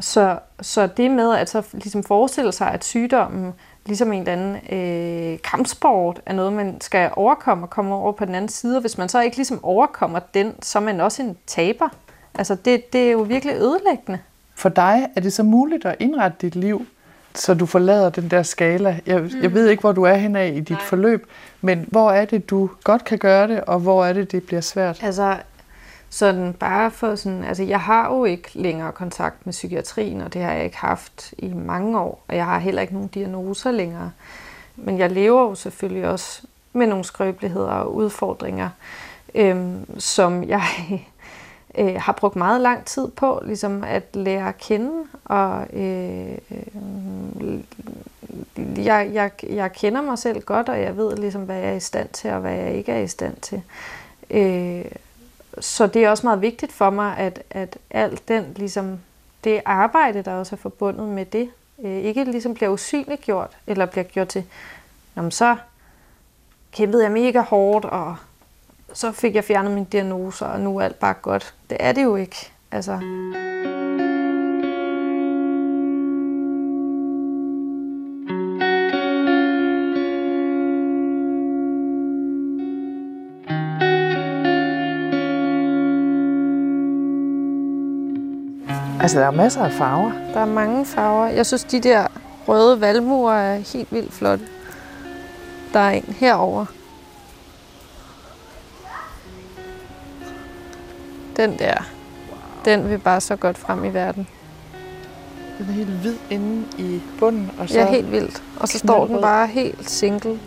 Så, 0.00 0.38
så 0.60 0.86
det 0.86 1.10
med 1.10 1.34
at 1.34 1.50
så 1.50 1.62
ligesom 1.72 2.02
forestille 2.02 2.52
sig, 2.52 2.70
at 2.70 2.84
sygdommen 2.84 3.52
ligesom 3.86 4.12
en 4.12 4.28
eller 4.28 4.32
anden 4.32 4.56
øh, 4.72 5.38
kampsport 5.42 6.20
er 6.26 6.32
noget, 6.32 6.52
man 6.52 6.80
skal 6.80 7.10
overkomme 7.16 7.64
og 7.64 7.70
komme 7.70 7.94
over 7.94 8.12
på 8.12 8.24
den 8.24 8.34
anden 8.34 8.48
side. 8.48 8.76
Og 8.76 8.80
hvis 8.80 8.98
man 8.98 9.08
så 9.08 9.20
ikke 9.20 9.36
ligesom 9.36 9.64
overkommer 9.64 10.18
den, 10.34 10.54
så 10.62 10.78
er 10.78 10.82
man 10.82 11.00
også 11.00 11.22
en 11.22 11.36
taber. 11.46 11.88
Altså 12.34 12.54
det, 12.54 12.92
det 12.92 13.08
er 13.08 13.12
jo 13.12 13.18
virkelig 13.18 13.54
ødelæggende. 13.54 14.18
For 14.54 14.68
dig 14.68 15.08
er 15.16 15.20
det 15.20 15.32
så 15.32 15.42
muligt 15.42 15.84
at 15.84 15.96
indrette 15.98 16.36
dit 16.40 16.56
liv, 16.56 16.86
så 17.34 17.54
du 17.54 17.66
forlader 17.66 18.10
den 18.10 18.30
der 18.30 18.42
skala. 18.42 19.00
Jeg, 19.06 19.20
mm. 19.20 19.30
jeg 19.42 19.54
ved 19.54 19.68
ikke, 19.68 19.80
hvor 19.80 19.92
du 19.92 20.02
er 20.02 20.14
henad 20.14 20.46
i 20.46 20.60
dit 20.60 20.70
Nej. 20.70 20.80
forløb, 20.80 21.26
men 21.60 21.84
hvor 21.88 22.10
er 22.10 22.24
det, 22.24 22.50
du 22.50 22.70
godt 22.84 23.04
kan 23.04 23.18
gøre 23.18 23.48
det, 23.48 23.60
og 23.60 23.78
hvor 23.78 24.04
er 24.04 24.12
det, 24.12 24.32
det 24.32 24.42
bliver 24.42 24.60
svært? 24.60 25.02
Altså, 25.02 25.36
sådan 26.12 26.52
bare 26.52 26.90
for 26.90 27.14
sådan, 27.14 27.44
altså 27.44 27.62
jeg 27.62 27.80
har 27.80 28.14
jo 28.14 28.24
ikke 28.24 28.48
længere 28.54 28.92
kontakt 28.92 29.46
med 29.46 29.52
psykiatrien, 29.52 30.20
og 30.20 30.34
det 30.34 30.42
har 30.42 30.52
jeg 30.52 30.64
ikke 30.64 30.76
haft 30.76 31.34
i 31.38 31.52
mange 31.52 32.00
år, 32.00 32.24
og 32.28 32.36
jeg 32.36 32.44
har 32.44 32.58
heller 32.58 32.82
ikke 32.82 32.94
nogen 32.94 33.08
diagnoser 33.08 33.70
længere. 33.70 34.12
Men 34.76 34.98
jeg 34.98 35.10
lever 35.10 35.42
jo 35.42 35.54
selvfølgelig 35.54 36.08
også 36.08 36.42
med 36.72 36.86
nogle 36.86 37.04
skrøbeligheder 37.04 37.70
og 37.70 37.94
udfordringer, 37.94 38.68
øhm, 39.34 40.00
som 40.00 40.48
jeg 40.48 40.62
øh, 41.78 41.94
har 41.98 42.12
brugt 42.12 42.36
meget 42.36 42.60
lang 42.60 42.84
tid 42.84 43.08
på 43.08 43.42
ligesom 43.44 43.84
at 43.84 44.16
lære 44.16 44.48
at 44.48 44.58
kende. 44.58 44.92
Og 45.24 45.66
øh, 45.72 46.38
øh, 46.50 47.60
jeg, 48.76 49.10
jeg, 49.12 49.30
jeg 49.48 49.72
kender 49.72 50.02
mig 50.02 50.18
selv 50.18 50.42
godt, 50.42 50.68
og 50.68 50.80
jeg 50.80 50.96
ved 50.96 51.16
ligesom, 51.16 51.42
hvad 51.42 51.56
jeg 51.56 51.70
er 51.70 51.76
i 51.76 51.80
stand 51.80 52.08
til, 52.08 52.30
og 52.30 52.40
hvad 52.40 52.54
jeg 52.54 52.74
ikke 52.74 52.92
er 52.92 53.00
i 53.00 53.08
stand 53.08 53.36
til. 53.36 53.62
Øh, 54.30 54.84
så 55.60 55.86
det 55.86 56.04
er 56.04 56.10
også 56.10 56.26
meget 56.26 56.42
vigtigt 56.42 56.72
for 56.72 56.90
mig, 56.90 57.18
at, 57.18 57.42
at 57.50 57.78
alt 57.90 58.28
den, 58.28 58.52
ligesom, 58.56 58.98
det 59.44 59.62
arbejde, 59.64 60.22
der 60.22 60.32
også 60.32 60.54
er 60.54 60.58
forbundet 60.58 61.08
med 61.08 61.26
det, 61.26 61.50
øh, 61.84 61.90
ikke 61.90 62.24
ligesom 62.24 62.54
bliver 62.54 62.70
usynligt 62.70 63.20
gjort, 63.20 63.56
eller 63.66 63.86
bliver 63.86 64.04
gjort 64.04 64.28
til, 64.28 64.44
Nå, 65.14 65.30
så 65.30 65.56
kæmpede 66.72 67.02
jeg 67.02 67.12
mega 67.12 67.40
hårdt, 67.40 67.84
og 67.84 68.16
så 68.92 69.12
fik 69.12 69.34
jeg 69.34 69.44
fjernet 69.44 69.72
min 69.72 69.84
diagnose, 69.84 70.46
og 70.46 70.60
nu 70.60 70.78
er 70.78 70.84
alt 70.84 70.98
bare 70.98 71.14
godt. 71.14 71.54
Det 71.70 71.76
er 71.80 71.92
det 71.92 72.04
jo 72.04 72.16
ikke. 72.16 72.52
Altså. 72.70 73.00
Altså, 89.02 89.18
der 89.20 89.26
er 89.26 89.30
masser 89.30 89.64
af 89.64 89.72
farver. 89.72 90.12
Der 90.34 90.40
er 90.40 90.44
mange 90.44 90.86
farver. 90.86 91.26
Jeg 91.26 91.46
synes, 91.46 91.64
de 91.64 91.80
der 91.80 92.06
røde 92.48 92.80
valmuer 92.80 93.32
er 93.32 93.56
helt 93.56 93.92
vildt 93.92 94.12
flotte. 94.12 94.44
Der 95.72 95.80
er 95.80 95.90
en 95.90 96.14
herover. 96.18 96.66
Den 101.36 101.58
der, 101.58 101.74
den 102.64 102.90
vil 102.90 102.98
bare 102.98 103.20
så 103.20 103.36
godt 103.36 103.58
frem 103.58 103.84
i 103.84 103.88
verden. 103.88 104.28
Den 105.58 105.66
er 105.68 105.72
helt 105.72 105.88
hvid 105.88 106.16
inde 106.30 106.66
i 106.78 107.00
bunden. 107.18 107.50
Og 107.58 107.68
så 107.68 107.78
ja, 107.78 107.90
helt 107.90 108.12
vildt. 108.12 108.42
Og 108.60 108.68
så 108.68 108.78
står 108.78 109.06
den 109.06 109.20
bare 109.20 109.46
helt 109.46 109.90
single. 109.90 110.38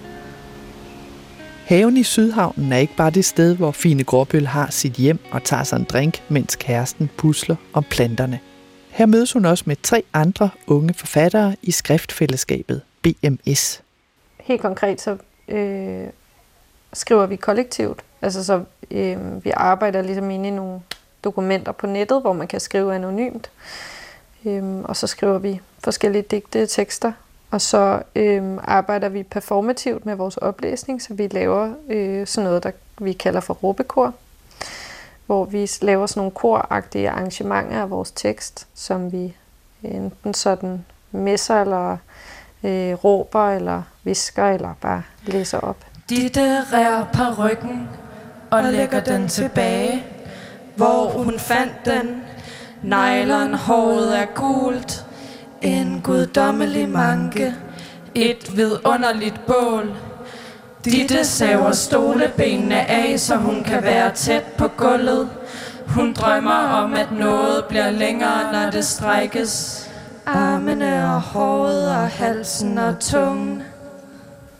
Haven 1.65 1.97
i 1.97 2.03
Sydhavnen 2.03 2.73
er 2.73 2.77
ikke 2.77 2.95
bare 2.95 3.09
det 3.09 3.25
sted, 3.25 3.55
hvor 3.55 3.71
Fine 3.71 4.03
Gråbøl 4.03 4.47
har 4.47 4.71
sit 4.71 4.93
hjem 4.93 5.19
og 5.31 5.43
tager 5.43 5.63
sig 5.63 5.77
en 5.77 5.83
drink, 5.83 6.23
mens 6.29 6.55
kæresten 6.55 7.09
pusler 7.17 7.55
om 7.73 7.83
planterne. 7.83 8.39
Her 8.89 9.05
mødes 9.05 9.33
hun 9.33 9.45
også 9.45 9.63
med 9.67 9.75
tre 9.83 10.03
andre 10.13 10.49
unge 10.67 10.93
forfattere 10.93 11.55
i 11.61 11.71
skriftfællesskabet 11.71 12.81
BMS. 13.01 13.83
Helt 14.39 14.61
konkret 14.61 15.01
så 15.01 15.17
øh, 15.47 16.07
skriver 16.93 17.25
vi 17.25 17.35
kollektivt. 17.35 18.01
Altså 18.21 18.43
så 18.43 18.63
øh, 18.91 19.45
vi 19.45 19.49
arbejder 19.49 20.01
ligesom 20.01 20.29
inde 20.29 20.47
i 20.47 20.51
nogle 20.51 20.81
dokumenter 21.23 21.71
på 21.71 21.87
nettet, 21.87 22.21
hvor 22.21 22.33
man 22.33 22.47
kan 22.47 22.59
skrive 22.59 22.95
anonymt. 22.95 23.51
Øh, 24.45 24.63
og 24.63 24.95
så 24.95 25.07
skriver 25.07 25.37
vi 25.37 25.61
forskellige 25.83 26.21
digte 26.21 26.65
tekster. 26.67 27.11
Og 27.55 27.61
så 27.61 28.01
øh, 28.15 28.57
arbejder 28.63 29.09
vi 29.09 29.23
performativt 29.23 30.05
med 30.05 30.15
vores 30.15 30.37
oplæsning, 30.37 31.01
så 31.01 31.13
vi 31.13 31.27
laver 31.27 31.73
øh, 31.89 32.27
sådan 32.27 32.47
noget, 32.47 32.63
der 32.63 32.71
vi 33.01 33.13
kalder 33.13 33.39
for 33.39 33.53
råbekor, 33.53 34.13
hvor 35.25 35.45
vi 35.45 35.69
laver 35.81 36.05
sådan 36.05 36.19
nogle 36.19 36.31
koragtige 36.31 37.09
arrangementer 37.09 37.81
af 37.81 37.89
vores 37.89 38.11
tekst, 38.11 38.67
som 38.73 39.11
vi 39.11 39.35
enten 39.83 40.33
sådan 40.33 40.85
messer, 41.11 41.61
eller 41.61 41.97
øh, 42.63 42.93
råber, 42.93 43.51
eller 43.51 43.81
visker, 44.03 44.45
eller 44.45 44.73
bare 44.81 45.03
læser 45.25 45.59
op. 45.59 45.77
Ditte 46.09 46.61
rær 46.73 47.09
på 47.13 47.43
ryggen 47.43 47.89
og 48.51 48.63
lægger 48.63 48.99
den 48.99 49.27
tilbage, 49.27 50.03
hvor 50.75 51.09
hun 51.09 51.39
fandt 51.39 51.85
den. 51.85 52.23
Nylon 52.83 53.53
håret 53.53 54.19
er 54.19 54.25
gult, 54.25 55.04
en 55.65 56.01
guddommelig 56.03 56.89
manke, 56.89 57.55
et 58.15 58.57
vidunderligt 58.57 59.45
bål. 59.47 59.95
Ditte 60.85 61.25
saver 61.25 61.71
stolebenene 61.71 62.89
af, 62.89 63.19
så 63.19 63.35
hun 63.35 63.63
kan 63.63 63.83
være 63.83 64.11
tæt 64.11 64.43
på 64.57 64.67
gulvet. 64.67 65.29
Hun 65.87 66.13
drømmer 66.13 66.67
om, 66.83 66.93
at 66.93 67.11
noget 67.11 67.65
bliver 67.69 67.91
længere, 67.91 68.51
når 68.51 68.71
det 68.71 68.85
strækkes. 68.85 69.81
Armene 70.25 71.13
og 71.15 71.21
håret 71.21 71.89
og 71.89 72.07
halsen 72.09 72.77
og 72.77 72.99
tungen. 72.99 73.63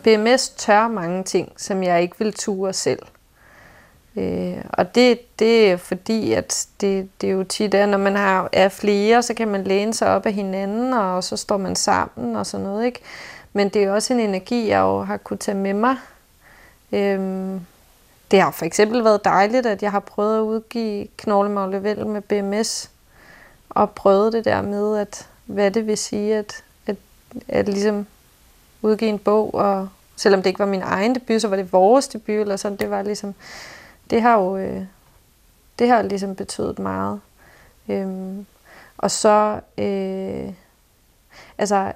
BMS 0.02 0.48
tør 0.48 0.88
mange 0.88 1.24
ting, 1.24 1.52
som 1.56 1.82
jeg 1.82 2.02
ikke 2.02 2.18
vil 2.18 2.32
ture 2.32 2.72
selv. 2.72 2.98
Øh, 4.16 4.56
og 4.68 4.94
det, 4.94 5.38
det 5.38 5.70
er 5.70 5.76
fordi, 5.76 6.32
at 6.32 6.66
det, 6.80 7.08
det 7.20 7.28
er 7.28 7.32
jo 7.32 7.44
tit, 7.44 7.74
er, 7.74 7.86
når 7.86 7.98
man 7.98 8.16
har, 8.16 8.48
er 8.52 8.68
flere, 8.68 9.22
så 9.22 9.34
kan 9.34 9.48
man 9.48 9.64
læne 9.64 9.94
sig 9.94 10.08
op 10.08 10.26
af 10.26 10.32
hinanden, 10.32 10.92
og 10.92 11.24
så 11.24 11.36
står 11.36 11.56
man 11.56 11.76
sammen 11.76 12.36
og 12.36 12.46
sådan 12.46 12.66
noget. 12.66 12.86
Ikke? 12.86 13.00
Men 13.52 13.68
det 13.68 13.84
er 13.84 13.92
også 13.92 14.14
en 14.14 14.20
energi, 14.20 14.68
jeg 14.68 14.80
jo 14.80 15.02
har 15.02 15.16
kunne 15.16 15.36
tage 15.36 15.58
med 15.58 15.74
mig. 15.74 15.96
Øhm, 16.92 17.60
det 18.30 18.40
har 18.40 18.50
for 18.50 18.64
eksempel 18.64 19.04
været 19.04 19.24
dejligt, 19.24 19.66
at 19.66 19.82
jeg 19.82 19.90
har 19.90 20.00
prøvet 20.00 20.36
at 20.36 20.42
udgive 20.42 21.06
Knoglemaglevel 21.16 22.06
med 22.06 22.20
BMS, 22.20 22.90
og 23.68 23.90
prøvet 23.90 24.32
det 24.32 24.44
der 24.44 24.62
med, 24.62 24.98
at 24.98 25.28
hvad 25.46 25.70
det 25.70 25.86
vil 25.86 25.98
sige, 25.98 26.36
at, 26.36 26.64
at, 26.86 26.96
at 27.48 27.68
ligesom 27.68 28.06
udgive 28.82 29.10
en 29.10 29.18
bog, 29.18 29.54
og 29.54 29.88
selvom 30.16 30.42
det 30.42 30.50
ikke 30.50 30.58
var 30.58 30.66
min 30.66 30.82
egen 30.82 31.14
debut, 31.14 31.40
så 31.40 31.48
var 31.48 31.56
det 31.56 31.72
vores 31.72 32.08
debut, 32.08 32.40
eller 32.40 32.56
sådan, 32.56 32.78
det 32.78 32.90
var 32.90 33.02
ligesom, 33.02 33.34
det 34.10 34.22
har 34.22 34.38
jo, 34.38 34.56
øh, 34.56 34.82
det 35.78 35.88
har 35.88 36.02
ligesom 36.02 36.34
betydet 36.34 36.78
meget. 36.78 37.20
Øhm, 37.88 38.46
og 38.98 39.10
så, 39.10 39.60
øh, 39.78 40.52
altså, 41.58 41.92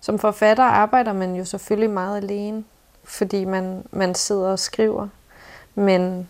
som 0.00 0.18
forfatter 0.18 0.64
arbejder 0.64 1.12
man 1.12 1.34
jo 1.34 1.44
selvfølgelig 1.44 1.90
meget 1.90 2.16
alene, 2.16 2.64
fordi 3.04 3.44
man, 3.44 3.82
man 3.90 4.14
sidder 4.14 4.50
og 4.50 4.58
skriver. 4.58 5.08
Men 5.74 6.28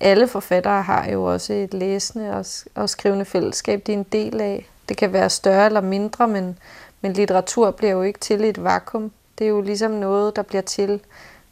alle 0.00 0.28
forfattere 0.28 0.82
har 0.82 1.10
jo 1.10 1.24
også 1.24 1.52
et 1.52 1.74
læsende 1.74 2.36
og, 2.36 2.44
og 2.74 2.90
skrivende 2.90 3.24
fællesskab, 3.24 3.82
de 3.86 3.92
er 3.92 3.96
en 3.96 4.02
del 4.02 4.40
af. 4.40 4.68
Det 4.88 4.96
kan 4.96 5.12
være 5.12 5.30
større 5.30 5.66
eller 5.66 5.80
mindre, 5.80 6.28
men, 6.28 6.58
men 7.00 7.12
litteratur 7.12 7.70
bliver 7.70 7.92
jo 7.92 8.02
ikke 8.02 8.18
til 8.18 8.44
i 8.44 8.48
et 8.48 8.64
vakuum. 8.64 9.12
Det 9.38 9.44
er 9.44 9.48
jo 9.48 9.60
ligesom 9.60 9.90
noget, 9.90 10.36
der 10.36 10.42
bliver 10.42 10.62
til 10.62 11.00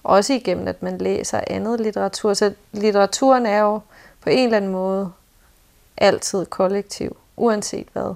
også 0.06 0.32
igennem, 0.32 0.68
at 0.68 0.82
man 0.82 0.98
læser 0.98 1.40
andet 1.46 1.80
litteratur. 1.80 2.34
Så 2.34 2.52
litteraturen 2.72 3.46
er 3.46 3.60
jo 3.60 3.80
på 4.20 4.30
en 4.30 4.44
eller 4.44 4.56
anden 4.56 4.70
måde 4.70 5.12
altid 5.96 6.46
kollektiv, 6.46 7.16
uanset 7.36 7.88
hvad. 7.92 8.14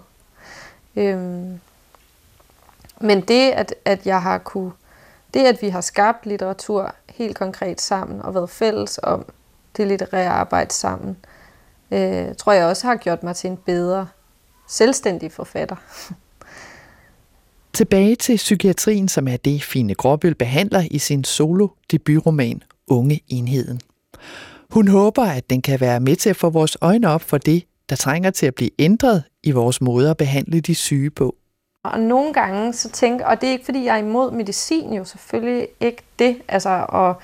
Øhm, 0.96 1.60
men 3.00 3.20
det, 3.20 3.50
at, 3.50 3.74
at 3.84 4.06
jeg 4.06 4.22
har 4.22 4.38
kunne, 4.38 4.72
det, 5.34 5.46
at 5.46 5.62
vi 5.62 5.68
har 5.68 5.80
skabt 5.80 6.26
litteratur 6.26 6.94
helt 7.08 7.36
konkret 7.36 7.80
sammen 7.80 8.22
og 8.22 8.34
været 8.34 8.50
fælles 8.50 9.00
om 9.02 9.26
det 9.76 9.86
litterære 9.86 10.30
arbejde 10.30 10.74
sammen, 10.74 11.16
øh, 11.90 12.34
tror 12.34 12.52
jeg 12.52 12.66
også 12.66 12.86
har 12.86 12.96
gjort 12.96 13.22
mig 13.22 13.36
til 13.36 13.50
en 13.50 13.56
bedre 13.56 14.08
selvstændig 14.68 15.32
forfatter. 15.32 15.76
Tilbage 17.80 18.16
til 18.16 18.36
psykiatrien, 18.36 19.08
som 19.08 19.28
er 19.28 19.36
det, 19.36 19.62
Fine 19.62 19.94
Gråbøl 19.94 20.34
behandler 20.34 20.84
i 20.90 20.98
sin 20.98 21.24
solo-debutroman 21.24 22.62
Unge 22.88 23.20
Enheden. 23.28 23.80
Hun 24.70 24.88
håber, 24.88 25.22
at 25.22 25.50
den 25.50 25.62
kan 25.62 25.80
være 25.80 26.00
med 26.00 26.16
til 26.16 26.30
at 26.30 26.36
få 26.36 26.50
vores 26.50 26.76
øjne 26.80 27.08
op 27.08 27.22
for 27.22 27.38
det, 27.38 27.64
der 27.90 27.96
trænger 27.96 28.30
til 28.30 28.46
at 28.46 28.54
blive 28.54 28.70
ændret 28.78 29.22
i 29.42 29.50
vores 29.50 29.80
måde 29.80 30.10
at 30.10 30.16
behandle 30.16 30.60
de 30.60 30.74
syge 30.74 31.10
på. 31.10 31.36
Og 31.84 32.00
nogle 32.00 32.32
gange 32.32 32.72
så 32.72 32.90
tænker, 32.90 33.26
og 33.26 33.40
det 33.40 33.48
er 33.48 33.52
ikke 33.52 33.64
fordi 33.64 33.84
jeg 33.84 33.94
er 33.94 34.02
imod 34.02 34.32
medicin 34.32 34.92
jo 34.92 35.04
selvfølgelig 35.04 35.68
ikke 35.80 36.02
det, 36.18 36.36
altså 36.48 36.86
og 36.88 37.14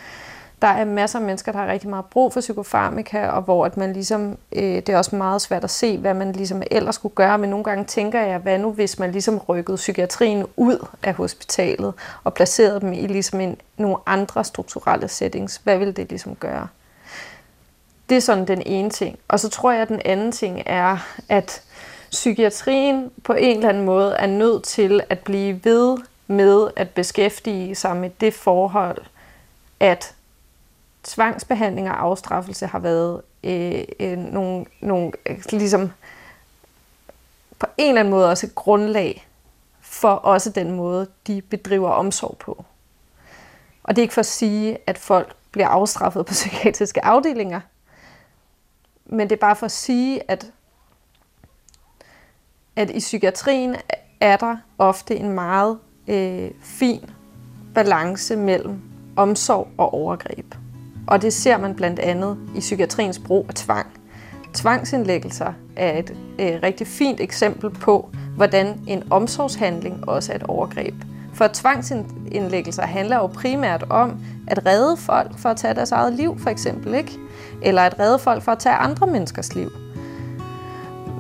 der 0.62 0.68
er 0.68 0.84
masser 0.84 1.18
af 1.18 1.24
mennesker, 1.24 1.52
der 1.52 1.58
har 1.58 1.66
rigtig 1.66 1.90
meget 1.90 2.04
brug 2.04 2.32
for 2.32 2.40
psykofarmika, 2.40 3.28
og 3.28 3.42
hvor 3.42 3.66
at 3.66 3.76
man 3.76 3.92
ligesom, 3.92 4.38
øh, 4.52 4.62
det 4.62 4.88
er 4.88 4.98
også 4.98 5.16
meget 5.16 5.42
svært 5.42 5.64
at 5.64 5.70
se, 5.70 5.98
hvad 5.98 6.14
man 6.14 6.32
ligesom 6.32 6.62
ellers 6.70 6.94
skulle 6.94 7.14
gøre, 7.14 7.38
men 7.38 7.50
nogle 7.50 7.64
gange 7.64 7.84
tænker 7.84 8.20
jeg, 8.20 8.38
hvad 8.38 8.58
nu 8.58 8.72
hvis 8.72 8.98
man 8.98 9.12
ligesom 9.12 9.38
rykkede 9.38 9.76
psykiatrien 9.76 10.46
ud 10.56 10.86
af 11.02 11.14
hospitalet, 11.14 11.94
og 12.24 12.34
placerede 12.34 12.80
dem 12.80 12.92
i 12.92 13.06
ligesom 13.06 13.40
en, 13.40 13.56
nogle 13.76 13.96
andre 14.06 14.44
strukturelle 14.44 15.08
settings, 15.08 15.60
hvad 15.64 15.78
ville 15.78 15.92
det 15.92 16.08
ligesom 16.08 16.34
gøre? 16.34 16.68
Det 18.08 18.16
er 18.16 18.20
sådan 18.20 18.46
den 18.46 18.62
ene 18.66 18.90
ting. 18.90 19.18
Og 19.28 19.40
så 19.40 19.48
tror 19.48 19.72
jeg, 19.72 19.82
at 19.82 19.88
den 19.88 20.00
anden 20.04 20.32
ting 20.32 20.62
er, 20.66 20.96
at 21.28 21.62
psykiatrien 22.10 23.10
på 23.24 23.32
en 23.32 23.56
eller 23.56 23.68
anden 23.68 23.84
måde 23.84 24.14
er 24.14 24.26
nødt 24.26 24.62
til 24.62 25.00
at 25.10 25.18
blive 25.18 25.60
ved 25.64 25.96
med 26.26 26.68
at 26.76 26.90
beskæftige 26.90 27.74
sig 27.74 27.96
med 27.96 28.10
det 28.20 28.34
forhold, 28.34 29.02
at 29.80 30.14
tvangsbehandling 31.06 31.90
og 31.90 32.02
afstraffelse 32.02 32.66
har 32.66 32.78
været 32.78 33.22
øh, 33.44 33.84
øh, 34.00 34.18
nogle, 34.18 34.64
nogle 34.80 35.12
ligesom 35.50 35.92
på 37.58 37.66
en 37.78 37.88
eller 37.88 38.00
anden 38.00 38.10
måde 38.10 38.30
også 38.30 38.46
et 38.46 38.54
grundlag 38.54 39.28
for 39.80 40.10
også 40.10 40.50
den 40.50 40.70
måde, 40.70 41.06
de 41.26 41.42
bedriver 41.42 41.90
omsorg 41.90 42.36
på. 42.38 42.64
Og 43.82 43.96
det 43.96 43.98
er 43.98 44.04
ikke 44.04 44.14
for 44.14 44.20
at 44.20 44.26
sige, 44.26 44.78
at 44.86 44.98
folk 44.98 45.34
bliver 45.50 45.68
afstraffet 45.68 46.26
på 46.26 46.32
psykiatriske 46.40 47.04
afdelinger, 47.04 47.60
men 49.06 49.30
det 49.30 49.36
er 49.36 49.40
bare 49.40 49.56
for 49.56 49.66
at 49.66 49.72
sige, 49.72 50.30
at, 50.30 50.52
at 52.76 52.90
i 52.90 52.98
psykiatrien 52.98 53.76
er 54.20 54.36
der 54.36 54.56
ofte 54.78 55.16
en 55.16 55.30
meget 55.30 55.78
øh, 56.08 56.50
fin 56.60 57.10
balance 57.74 58.36
mellem 58.36 58.80
omsorg 59.16 59.68
og 59.78 59.94
overgreb. 59.94 60.54
Og 61.06 61.22
det 61.22 61.32
ser 61.32 61.58
man 61.58 61.74
blandt 61.74 61.98
andet 61.98 62.38
i 62.54 62.60
psykiatriens 62.60 63.18
brug 63.18 63.46
af 63.48 63.54
tvang. 63.54 63.86
Tvangsindlæggelser 64.54 65.52
er 65.76 65.98
et 65.98 66.14
øh, 66.38 66.58
rigtig 66.62 66.86
fint 66.86 67.20
eksempel 67.20 67.70
på, 67.70 68.10
hvordan 68.36 68.80
en 68.86 69.02
omsorgshandling 69.10 70.08
også 70.08 70.32
er 70.32 70.36
et 70.36 70.42
overgreb. 70.42 70.94
For 71.34 71.48
tvangsindlæggelser 71.52 72.82
handler 72.82 73.16
jo 73.16 73.26
primært 73.26 73.84
om 73.90 74.20
at 74.46 74.66
redde 74.66 74.96
folk 74.96 75.38
for 75.38 75.48
at 75.48 75.56
tage 75.56 75.74
deres 75.74 75.92
eget 75.92 76.12
liv, 76.12 76.38
for 76.38 76.50
eksempel, 76.50 76.94
ikke? 76.94 77.18
Eller 77.62 77.82
at 77.82 78.00
redde 78.00 78.18
folk 78.18 78.42
for 78.42 78.52
at 78.52 78.58
tage 78.58 78.74
andre 78.74 79.06
menneskers 79.06 79.54
liv. 79.54 79.70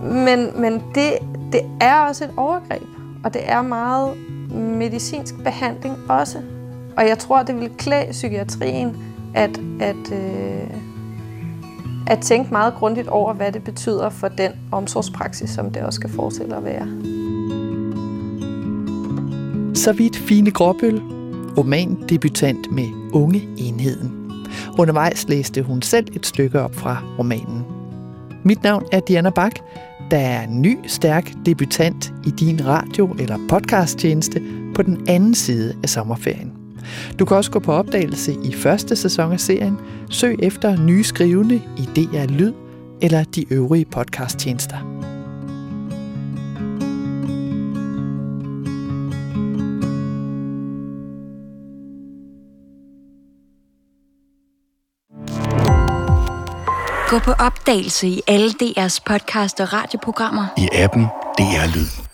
Men, 0.02 0.60
men 0.60 0.82
det, 0.94 1.12
det 1.52 1.60
er 1.80 2.00
også 2.00 2.24
et 2.24 2.30
overgreb, 2.36 2.82
og 3.24 3.34
det 3.34 3.50
er 3.50 3.62
meget 3.62 4.16
medicinsk 4.54 5.34
behandling 5.44 5.96
også. 6.08 6.38
Og 6.96 7.08
jeg 7.08 7.18
tror, 7.18 7.42
det 7.42 7.60
vil 7.60 7.70
klæde 7.78 8.10
psykiatrien 8.10 8.96
at, 9.36 9.60
at, 9.80 10.12
øh, 10.12 10.70
at 12.06 12.18
tænke 12.18 12.52
meget 12.52 12.74
grundigt 12.74 13.08
over, 13.08 13.32
hvad 13.32 13.52
det 13.52 13.64
betyder 13.64 14.10
for 14.10 14.28
den 14.28 14.52
omsorgspraksis, 14.72 15.50
som 15.50 15.70
det 15.70 15.82
også 15.82 15.96
skal 15.96 16.10
forestille 16.10 16.56
at 16.56 16.64
være. 16.64 16.86
Så 19.74 19.92
vidt 19.92 20.16
Fine 20.16 20.50
Gråbøl, 20.50 21.02
romandebutant 21.58 22.72
med 22.72 22.88
Unge 23.12 23.48
Enheden. 23.58 24.12
Undervejs 24.78 25.28
læste 25.28 25.62
hun 25.62 25.82
selv 25.82 26.06
et 26.16 26.26
stykke 26.26 26.60
op 26.60 26.74
fra 26.74 27.02
romanen. 27.18 27.64
Mit 28.44 28.62
navn 28.62 28.84
er 28.92 29.00
Diana 29.00 29.30
Bak. 29.30 29.52
Der 30.10 30.18
er 30.18 30.42
en 30.42 30.62
ny, 30.62 30.78
stærk 30.86 31.32
debutant 31.46 32.12
i 32.26 32.30
din 32.30 32.66
radio- 32.66 33.16
eller 33.18 33.38
podcasttjeneste 33.48 34.42
på 34.74 34.82
den 34.82 35.04
anden 35.08 35.34
side 35.34 35.74
af 35.82 35.88
sommerferien. 35.88 36.55
Du 37.18 37.24
kan 37.24 37.36
også 37.36 37.50
gå 37.50 37.58
på 37.58 37.72
opdagelse 37.72 38.36
i 38.44 38.52
første 38.52 38.96
sæson 38.96 39.32
af 39.32 39.40
serien. 39.40 39.78
Søg 40.10 40.36
efter 40.38 40.76
nye 40.76 41.04
skrivende 41.04 41.62
i 41.76 41.82
DR 41.96 42.26
Lyd 42.26 42.52
eller 43.02 43.24
de 43.24 43.52
øvrige 43.52 43.84
podcasttjenester. 43.84 44.96
Gå 57.08 57.18
på 57.18 57.32
opdagelse 57.32 58.08
i 58.08 58.20
alle 58.26 58.50
DR's 58.50 58.98
podcast 59.06 59.60
og 59.60 59.72
radioprogrammer. 59.72 60.46
I 60.56 60.68
appen 60.72 61.02
DR 61.38 61.76
Lyd. 61.76 62.05